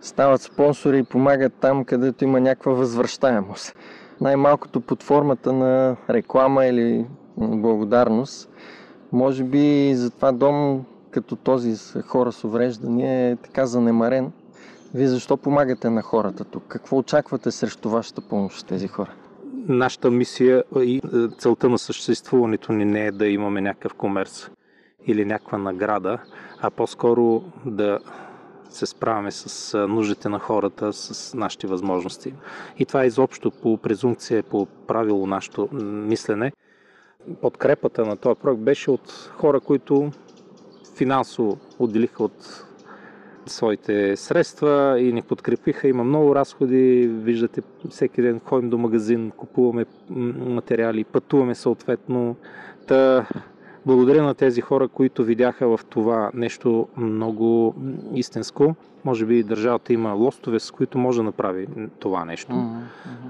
стават 0.00 0.42
спонсори 0.42 0.98
и 0.98 1.02
помагат 1.02 1.52
там, 1.60 1.84
където 1.84 2.24
има 2.24 2.40
някаква 2.40 2.72
възвръщаемост. 2.72 3.76
Най-малкото 4.20 4.80
под 4.80 5.02
формата 5.02 5.52
на 5.52 5.96
реклама 6.10 6.66
или 6.66 7.06
благодарност. 7.36 8.50
Може 9.12 9.44
би 9.44 9.94
за 9.94 10.10
това 10.10 10.32
дом, 10.32 10.84
като 11.10 11.36
този 11.36 11.76
с 11.76 12.02
хора 12.02 12.32
с 12.32 12.44
увреждания, 12.44 13.30
е 13.30 13.36
така 13.36 13.66
занемарен. 13.66 14.32
Вие 14.94 15.08
защо 15.08 15.36
помагате 15.36 15.90
на 15.90 16.02
хората 16.02 16.44
тук? 16.44 16.64
Какво 16.68 16.96
очаквате 16.98 17.50
срещу 17.50 17.88
вашата 17.88 18.20
помощ 18.20 18.66
тези 18.66 18.88
хора? 18.88 19.10
Нашата 19.68 20.10
мисия 20.10 20.64
и 20.76 20.96
е, 20.96 21.00
целта 21.38 21.68
на 21.68 21.78
съществуването 21.78 22.72
ни 22.72 22.84
не 22.84 23.06
е 23.06 23.12
да 23.12 23.26
имаме 23.26 23.60
някакъв 23.60 23.94
комерс 23.94 24.50
или 25.06 25.24
някаква 25.24 25.58
награда, 25.58 26.18
а 26.60 26.70
по-скоро 26.70 27.42
да 27.66 27.98
се 28.70 28.86
справяме 28.86 29.30
с 29.30 29.78
нуждите 29.88 30.28
на 30.28 30.38
хората, 30.38 30.92
с 30.92 31.34
нашите 31.34 31.66
възможности. 31.66 32.34
И 32.78 32.86
това 32.86 33.02
е 33.02 33.06
изобщо 33.06 33.50
по 33.50 33.76
презумпция, 33.76 34.42
по 34.42 34.66
правило 34.66 35.26
нашето 35.26 35.68
мислене. 35.82 36.52
Подкрепата 37.40 38.04
на 38.04 38.16
този 38.16 38.40
проект 38.40 38.60
беше 38.60 38.90
от 38.90 39.32
хора, 39.36 39.60
които 39.60 40.10
финансово 40.96 41.58
отделиха 41.78 42.24
от 42.24 42.64
своите 43.46 44.16
средства 44.16 45.00
и 45.00 45.12
ни 45.12 45.22
подкрепиха. 45.22 45.88
Има 45.88 46.04
много 46.04 46.34
разходи. 46.34 47.10
Виждате, 47.12 47.62
всеки 47.90 48.22
ден 48.22 48.40
ходим 48.44 48.70
до 48.70 48.78
магазин, 48.78 49.32
купуваме 49.36 49.84
материали, 50.38 51.04
пътуваме 51.04 51.54
съответно. 51.54 52.36
Та 52.86 53.26
Благодаря 53.86 54.22
на 54.22 54.34
тези 54.34 54.60
хора, 54.60 54.88
които 54.88 55.24
видяха 55.24 55.76
в 55.76 55.80
това 55.90 56.30
нещо 56.34 56.88
много 56.96 57.74
истинско. 58.14 58.74
Може 59.04 59.26
би 59.26 59.42
държавата 59.42 59.92
има 59.92 60.12
лостове, 60.12 60.60
с 60.60 60.70
които 60.70 60.98
може 60.98 61.18
да 61.18 61.22
направи 61.22 61.66
това 61.98 62.24
нещо. 62.24 62.52
Mm-hmm. 62.52 62.80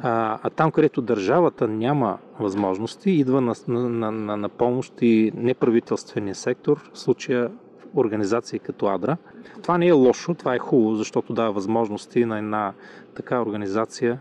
А, 0.02 0.38
а 0.42 0.50
там, 0.50 0.70
където 0.70 1.02
държавата 1.02 1.68
няма 1.68 2.18
възможности, 2.40 3.10
идва 3.10 3.40
на, 3.40 3.54
на, 3.68 4.10
на, 4.10 4.36
на 4.36 4.48
помощ 4.48 5.02
и 5.02 5.32
неправителствения 5.34 6.34
сектор, 6.34 6.90
в 6.92 6.98
случая 6.98 7.50
организации 7.96 8.58
като 8.58 8.86
АДРА. 8.86 9.16
Това 9.62 9.78
не 9.78 9.86
е 9.86 9.92
лошо, 9.92 10.34
това 10.34 10.54
е 10.54 10.58
хубаво, 10.58 10.94
защото 10.94 11.32
дава 11.32 11.52
възможности 11.52 12.24
на 12.24 12.38
една 12.38 12.72
така 13.14 13.40
организация 13.40 14.18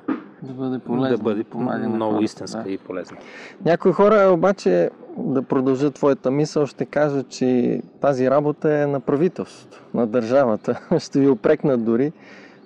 да 0.47 0.53
бъде 0.53 0.79
полезна. 0.79 1.17
Да 1.17 1.23
бъде 1.23 1.88
много 1.88 2.13
хора, 2.13 2.23
истинска 2.23 2.63
да. 2.63 2.71
и 2.71 2.77
полезна. 2.77 3.17
Някои 3.65 3.91
хора 3.91 4.31
обаче, 4.34 4.89
да 5.17 5.41
продължат 5.41 5.93
твоята 5.93 6.31
мисъл, 6.31 6.65
ще 6.65 6.86
кажат, 6.86 7.29
че 7.29 7.81
тази 8.01 8.29
работа 8.29 8.73
е 8.73 8.88
на 8.88 8.99
правителството, 8.99 9.84
на 9.93 10.08
държавата. 10.08 10.81
Ще 10.99 11.19
ви 11.19 11.29
опрекнат 11.29 11.86
дори. 11.86 12.12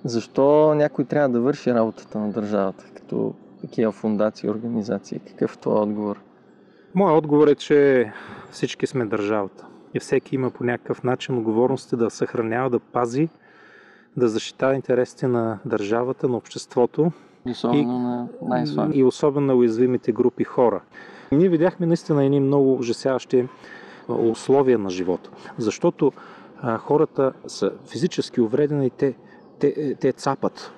Защо 0.04 0.74
някой 0.74 1.04
трябва 1.04 1.28
да 1.28 1.40
върши 1.40 1.74
работата 1.74 2.18
на 2.18 2.30
държавата, 2.30 2.84
като 2.94 3.34
такива 3.60 3.92
фундации 3.92 4.50
организации? 4.50 5.18
Какъв 5.18 5.54
е 5.54 5.58
твой 5.58 5.80
отговор? 5.80 6.20
Моят 6.94 7.18
отговор 7.18 7.48
е, 7.48 7.54
че 7.54 8.12
всички 8.50 8.86
сме 8.86 9.04
държавата. 9.04 9.66
И 9.94 10.00
всеки 10.00 10.34
има 10.34 10.50
по 10.50 10.64
някакъв 10.64 11.02
начин 11.02 11.38
отговорности 11.38 11.96
да 11.96 12.10
съхранява, 12.10 12.70
да 12.70 12.80
пази, 12.80 13.28
да 14.16 14.28
защитава 14.28 14.74
интересите 14.74 15.28
на 15.28 15.58
държавата, 15.64 16.28
на 16.28 16.36
обществото 16.36 17.12
Особено 17.50 17.80
и, 17.80 17.84
на 17.84 18.28
най-слаби. 18.42 18.98
И 18.98 19.04
особено 19.04 19.46
на 19.46 19.54
уязвимите 19.54 20.12
групи 20.12 20.44
хора. 20.44 20.80
Ние 21.32 21.48
видяхме 21.48 21.86
наистина 21.86 22.24
едни 22.24 22.40
много 22.40 22.74
ужасяващи 22.74 23.48
условия 24.08 24.78
на 24.78 24.90
живота. 24.90 25.30
Защото 25.58 26.12
а, 26.62 26.78
хората 26.78 27.32
са 27.46 27.72
физически 27.86 28.40
увредени 28.40 28.86
и 28.86 28.90
те, 28.90 29.14
те, 29.58 29.94
те 29.94 30.12
цапат, 30.12 30.72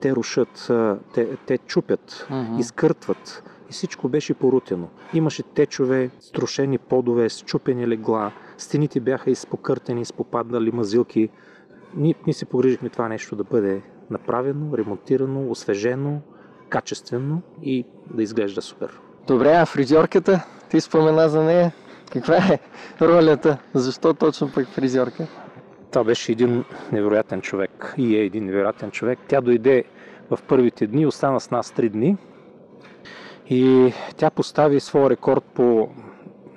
те 0.00 0.12
рушат, 0.12 0.70
те, 1.14 1.36
те 1.46 1.58
чупят, 1.58 2.26
uh-huh. 2.30 2.60
изкъртват. 2.60 3.42
И 3.70 3.72
всичко 3.72 4.08
беше 4.08 4.34
порутено. 4.34 4.88
Имаше 5.14 5.42
течове, 5.42 6.10
струшени 6.20 6.78
подове, 6.78 7.28
счупени 7.28 7.88
легла, 7.88 8.32
стените 8.58 9.00
бяха 9.00 9.30
изпокъртени, 9.30 10.00
изпопаднали 10.00 10.70
мазилки. 10.72 11.28
Ние, 11.96 12.14
ние 12.26 12.34
се 12.34 12.44
погрижихме 12.44 12.88
това 12.88 13.08
нещо 13.08 13.36
да 13.36 13.44
бъде 13.44 13.82
направено, 14.12 14.76
ремонтирано, 14.78 15.50
освежено, 15.50 16.20
качествено 16.68 17.42
и 17.62 17.84
да 18.14 18.22
изглежда 18.22 18.62
супер. 18.62 19.00
Добре, 19.26 19.52
а 19.52 19.66
фризьорката? 19.66 20.44
Ти 20.70 20.80
спомена 20.80 21.28
за 21.28 21.42
нея. 21.42 21.72
Каква 22.12 22.36
е 22.36 22.58
ролята? 23.00 23.58
Защо 23.74 24.14
точно 24.14 24.52
пък 24.54 24.68
фризьорка? 24.68 25.26
Това 25.90 26.04
беше 26.04 26.32
един 26.32 26.64
невероятен 26.92 27.40
човек 27.40 27.94
и 27.98 28.16
е 28.16 28.24
един 28.24 28.44
невероятен 28.44 28.90
човек. 28.90 29.18
Тя 29.28 29.40
дойде 29.40 29.84
в 30.30 30.38
първите 30.48 30.86
дни, 30.86 31.06
остана 31.06 31.40
с 31.40 31.50
нас 31.50 31.70
три 31.70 31.88
дни 31.88 32.16
и 33.50 33.92
тя 34.16 34.30
постави 34.30 34.80
своя 34.80 35.10
рекорд 35.10 35.44
по 35.44 35.88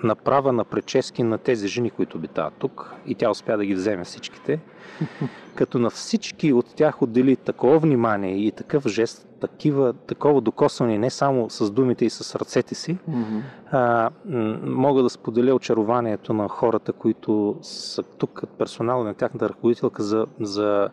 направа 0.05 0.51
на 0.51 0.65
прически 0.65 1.23
на 1.23 1.37
тези 1.37 1.67
жени, 1.67 1.89
които 1.89 2.17
обитават 2.17 2.53
тук 2.59 2.93
и 3.07 3.15
тя 3.15 3.29
успя 3.29 3.57
да 3.57 3.65
ги 3.65 3.75
вземе 3.75 4.03
всичките. 4.03 4.59
Като 5.55 5.79
на 5.79 5.89
всички 5.89 6.53
от 6.53 6.75
тях 6.75 7.01
отдели 7.01 7.35
такова 7.35 7.79
внимание 7.79 8.37
и 8.37 8.51
такъв 8.51 8.87
жест, 8.87 9.27
такива, 9.41 9.93
такова 9.93 10.41
докосване 10.41 10.97
не 10.97 11.09
само 11.09 11.49
с 11.49 11.71
думите 11.71 12.05
и 12.05 12.09
с 12.09 12.35
ръцете 12.35 12.75
си, 12.75 12.97
mm-hmm. 13.09 13.41
а, 13.71 14.11
мога 14.63 15.03
да 15.03 15.09
споделя 15.09 15.55
очарованието 15.55 16.33
на 16.33 16.47
хората, 16.47 16.93
които 16.93 17.57
са 17.61 18.03
тук 18.03 18.31
като 18.33 18.53
персонал 18.53 19.03
на 19.03 19.13
тяхната 19.13 19.49
ръководителка 19.49 20.03
за, 20.03 20.25
за 20.39 20.89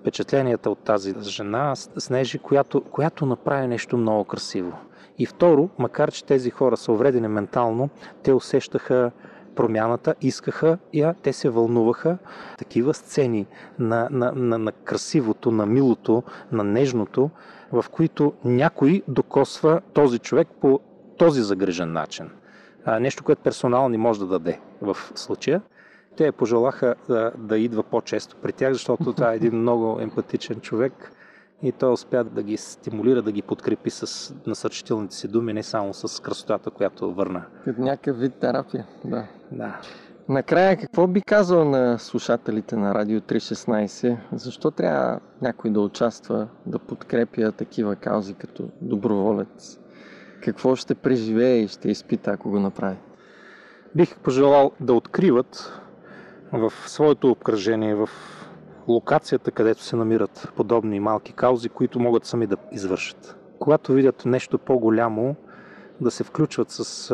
впечатленията 0.00 0.70
от 0.70 0.78
тази 0.78 1.14
жена, 1.22 1.76
Снежи, 1.76 2.38
която, 2.38 2.80
която 2.80 3.26
направи 3.26 3.66
нещо 3.66 3.96
много 3.96 4.24
красиво. 4.24 4.72
И 5.18 5.26
второ, 5.26 5.68
макар 5.78 6.10
че 6.10 6.24
тези 6.24 6.50
хора 6.50 6.76
са 6.76 6.92
увредени 6.92 7.28
ментално, 7.28 7.88
те 8.22 8.32
усещаха 8.32 9.10
промяната, 9.54 10.14
искаха 10.20 10.78
я, 10.94 11.14
те 11.22 11.32
се 11.32 11.50
вълнуваха. 11.50 12.18
Такива 12.58 12.94
сцени 12.94 13.46
на, 13.78 14.08
на, 14.10 14.32
на, 14.32 14.58
на 14.58 14.72
красивото, 14.72 15.50
на 15.50 15.66
милото, 15.66 16.22
на 16.52 16.64
нежното, 16.64 17.30
в 17.72 17.84
които 17.90 18.32
някой 18.44 19.02
докосва 19.08 19.80
този 19.92 20.18
човек 20.18 20.48
по 20.60 20.80
този 21.16 21.42
загрижен 21.42 21.92
начин. 21.92 22.30
А, 22.84 23.00
нещо, 23.00 23.24
което 23.24 23.42
персонал 23.42 23.88
не 23.88 23.98
може 23.98 24.20
да 24.20 24.26
даде 24.26 24.60
в 24.82 24.96
случая. 25.14 25.62
Те 26.16 26.32
пожелаха 26.32 26.94
да, 27.08 27.32
да 27.38 27.58
идва 27.58 27.82
по-често 27.82 28.36
при 28.36 28.52
тях, 28.52 28.72
защото 28.72 29.12
това 29.12 29.32
е 29.32 29.36
един 29.36 29.60
много 29.60 30.00
емпатичен 30.00 30.60
човек 30.60 31.12
и 31.62 31.72
той 31.72 31.92
успя 31.92 32.24
да 32.24 32.42
ги 32.42 32.56
стимулира, 32.56 33.22
да 33.22 33.32
ги 33.32 33.42
подкрепи 33.42 33.90
с 33.90 34.34
насърчителните 34.46 35.14
си 35.14 35.28
думи, 35.28 35.52
не 35.52 35.62
само 35.62 35.94
с 35.94 36.22
красотата, 36.22 36.70
която 36.70 37.14
върна. 37.14 37.42
Като 37.64 37.80
някакъв 37.80 38.18
вид 38.18 38.34
терапия, 38.34 38.86
да. 39.04 39.24
Да. 39.52 39.80
Накрая, 40.28 40.76
какво 40.76 41.06
би 41.06 41.20
казал 41.20 41.64
на 41.64 41.98
слушателите 41.98 42.76
на 42.76 42.94
Радио 42.94 43.20
316? 43.20 44.16
Защо 44.32 44.70
трябва 44.70 45.20
някой 45.42 45.70
да 45.70 45.80
участва, 45.80 46.48
да 46.66 46.78
подкрепя 46.78 47.52
такива 47.52 47.96
каузи 47.96 48.34
като 48.34 48.68
доброволец? 48.80 49.78
Какво 50.42 50.76
ще 50.76 50.94
преживее 50.94 51.56
и 51.56 51.68
ще 51.68 51.90
изпита, 51.90 52.30
ако 52.30 52.50
го 52.50 52.60
направи? 52.60 52.96
Бих 53.94 54.18
пожелал 54.18 54.72
да 54.80 54.94
откриват 54.94 55.80
в 56.52 56.72
своето 56.86 57.30
обкръжение, 57.30 57.94
в 57.94 58.08
локацията, 58.88 59.50
където 59.50 59.82
се 59.82 59.96
намират 59.96 60.52
подобни 60.56 61.00
малки 61.00 61.32
каузи, 61.32 61.68
които 61.68 62.00
могат 62.00 62.24
сами 62.24 62.46
да 62.46 62.56
извършат. 62.72 63.36
Когато 63.58 63.92
видят 63.92 64.24
нещо 64.24 64.58
по-голямо, 64.58 65.36
да 66.00 66.10
се 66.10 66.24
включват 66.24 66.70
с 66.70 67.12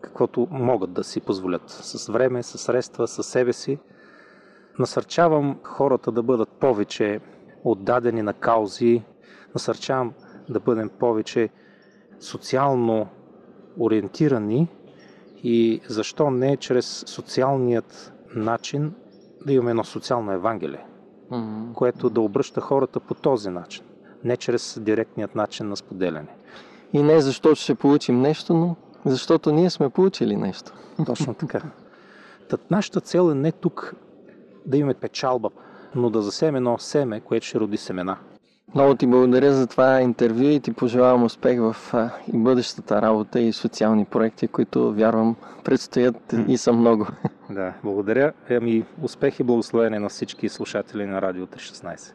каквото 0.00 0.48
могат 0.50 0.92
да 0.92 1.04
си 1.04 1.20
позволят. 1.20 1.70
С 1.70 2.12
време, 2.12 2.42
с 2.42 2.58
средства, 2.58 3.08
с 3.08 3.22
себе 3.22 3.52
си. 3.52 3.78
Насърчавам 4.78 5.58
хората 5.62 6.12
да 6.12 6.22
бъдат 6.22 6.48
повече 6.48 7.20
отдадени 7.64 8.22
на 8.22 8.32
каузи. 8.32 9.02
Насърчавам 9.54 10.12
да 10.48 10.60
бъдем 10.60 10.90
повече 10.98 11.48
социално 12.20 13.08
ориентирани 13.80 14.68
и 15.42 15.80
защо 15.88 16.30
не 16.30 16.56
чрез 16.56 17.04
социалният 17.06 18.12
начин 18.34 18.94
да 19.46 19.52
имаме 19.52 19.70
едно 19.70 19.84
социално 19.84 20.32
евангелие 20.32 20.86
mm-hmm. 21.30 21.72
което 21.72 22.10
да 22.10 22.20
обръща 22.20 22.60
хората 22.60 23.00
по 23.00 23.14
този 23.14 23.50
начин, 23.50 23.84
не 24.24 24.36
чрез 24.36 24.78
директният 24.80 25.34
начин 25.34 25.68
на 25.68 25.76
споделяне. 25.76 26.28
И 26.92 27.02
не 27.02 27.20
защото 27.20 27.60
ще 27.60 27.74
получим 27.74 28.20
нещо, 28.20 28.54
но 28.54 28.76
защото 29.04 29.52
ние 29.52 29.70
сме 29.70 29.90
получили 29.90 30.36
нещо. 30.36 30.72
Точно 31.06 31.34
така. 31.34 31.62
Тът 32.48 32.70
нашата 32.70 33.00
цел 33.00 33.30
е 33.30 33.34
не 33.34 33.52
тук 33.52 33.94
да 34.66 34.76
имаме 34.76 34.94
печалба, 34.94 35.50
но 35.94 36.10
да 36.10 36.22
засеме 36.22 36.56
едно 36.56 36.78
семе, 36.78 37.20
което 37.20 37.46
ще 37.46 37.60
роди 37.60 37.76
семена. 37.76 38.16
Много 38.74 38.94
ти 38.94 39.06
благодаря 39.06 39.52
за 39.52 39.66
това 39.66 40.00
интервю 40.00 40.44
и 40.44 40.60
ти 40.60 40.72
пожелавам 40.72 41.24
успех 41.24 41.60
в 41.60 41.76
а, 41.92 42.10
и 42.32 42.36
бъдещата 42.36 43.02
работа 43.02 43.40
и 43.40 43.52
социални 43.52 44.04
проекти, 44.04 44.48
които 44.48 44.92
вярвам 44.92 45.36
предстоят 45.64 46.34
и 46.48 46.56
са 46.56 46.72
много. 46.72 47.06
Да, 47.50 47.74
благодаря. 47.84 48.32
Ами 48.50 48.84
успех 49.02 49.40
и 49.40 49.42
благословение 49.42 49.98
на 49.98 50.08
всички 50.08 50.48
слушатели 50.48 51.06
на 51.06 51.22
Радио 51.22 51.46
316. 51.46 52.12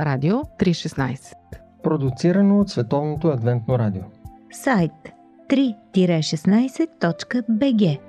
Радио 0.00 0.36
316 0.36 1.32
Продуцирано 1.82 2.60
от 2.60 2.70
Световното 2.70 3.28
адвентно 3.28 3.78
радио 3.78 4.02
Сайт 4.52 4.92
3-16.bg 5.50 8.07